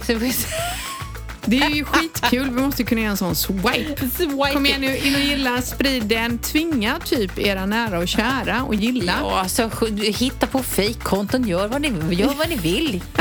[1.44, 2.50] Det är ju skitkul.
[2.50, 4.08] Vi måste kunna göra en sån swipe.
[4.16, 6.38] Swipe Kom igen nu, in och gilla, sprid den.
[6.38, 9.14] Tvinga typ era nära och kära och gilla.
[9.20, 13.02] Ja, alltså, hitta på fejkkonton, gör vad ni, gör vad ni vill.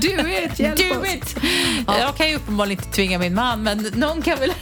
[0.00, 1.14] Du är ett hjälp Do oss.
[1.14, 1.36] it!
[1.86, 4.52] Jag kan ju uppenbarligen inte tvinga min man, men någon kan väl...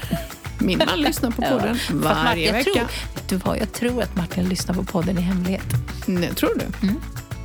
[0.64, 2.70] Min man lyssnar på podden Martin, varje jag vecka.
[2.72, 2.86] Tror,
[3.28, 5.64] du vad, jag tror att Martin lyssnar på podden i hemlighet.
[6.06, 6.88] Nej, tror du?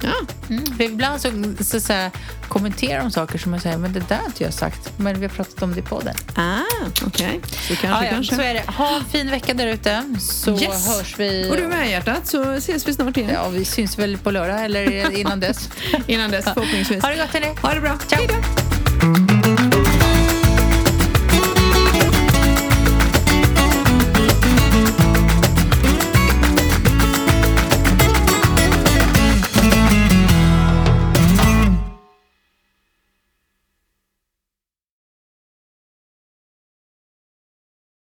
[0.04, 0.10] Ja.
[0.50, 0.66] Mm.
[0.78, 1.30] För ibland så,
[1.64, 2.12] så, så här,
[2.48, 4.92] kommenterar de saker som jag säger, men det där har inte jag sagt.
[4.98, 6.16] Men vi har pratat om det i podden.
[6.36, 6.60] Ah,
[7.06, 7.40] okej.
[7.68, 8.36] Så kanske, Ja, ja, kanske.
[8.36, 8.64] så är det.
[8.68, 10.88] Ha en fin vecka där ute, så Yes.
[10.98, 11.50] hörs vi.
[11.52, 13.32] Och du med hjärtat så ses vi snart igen.
[13.34, 15.70] Ja, vi syns väl på lördag eller innan dess.
[16.08, 17.04] Innan dess förhoppningsvis.
[17.04, 17.56] Ha det gott, hörni.
[17.62, 17.98] Ha det bra.
[18.08, 18.20] Ciao.
[18.20, 18.79] Hej då.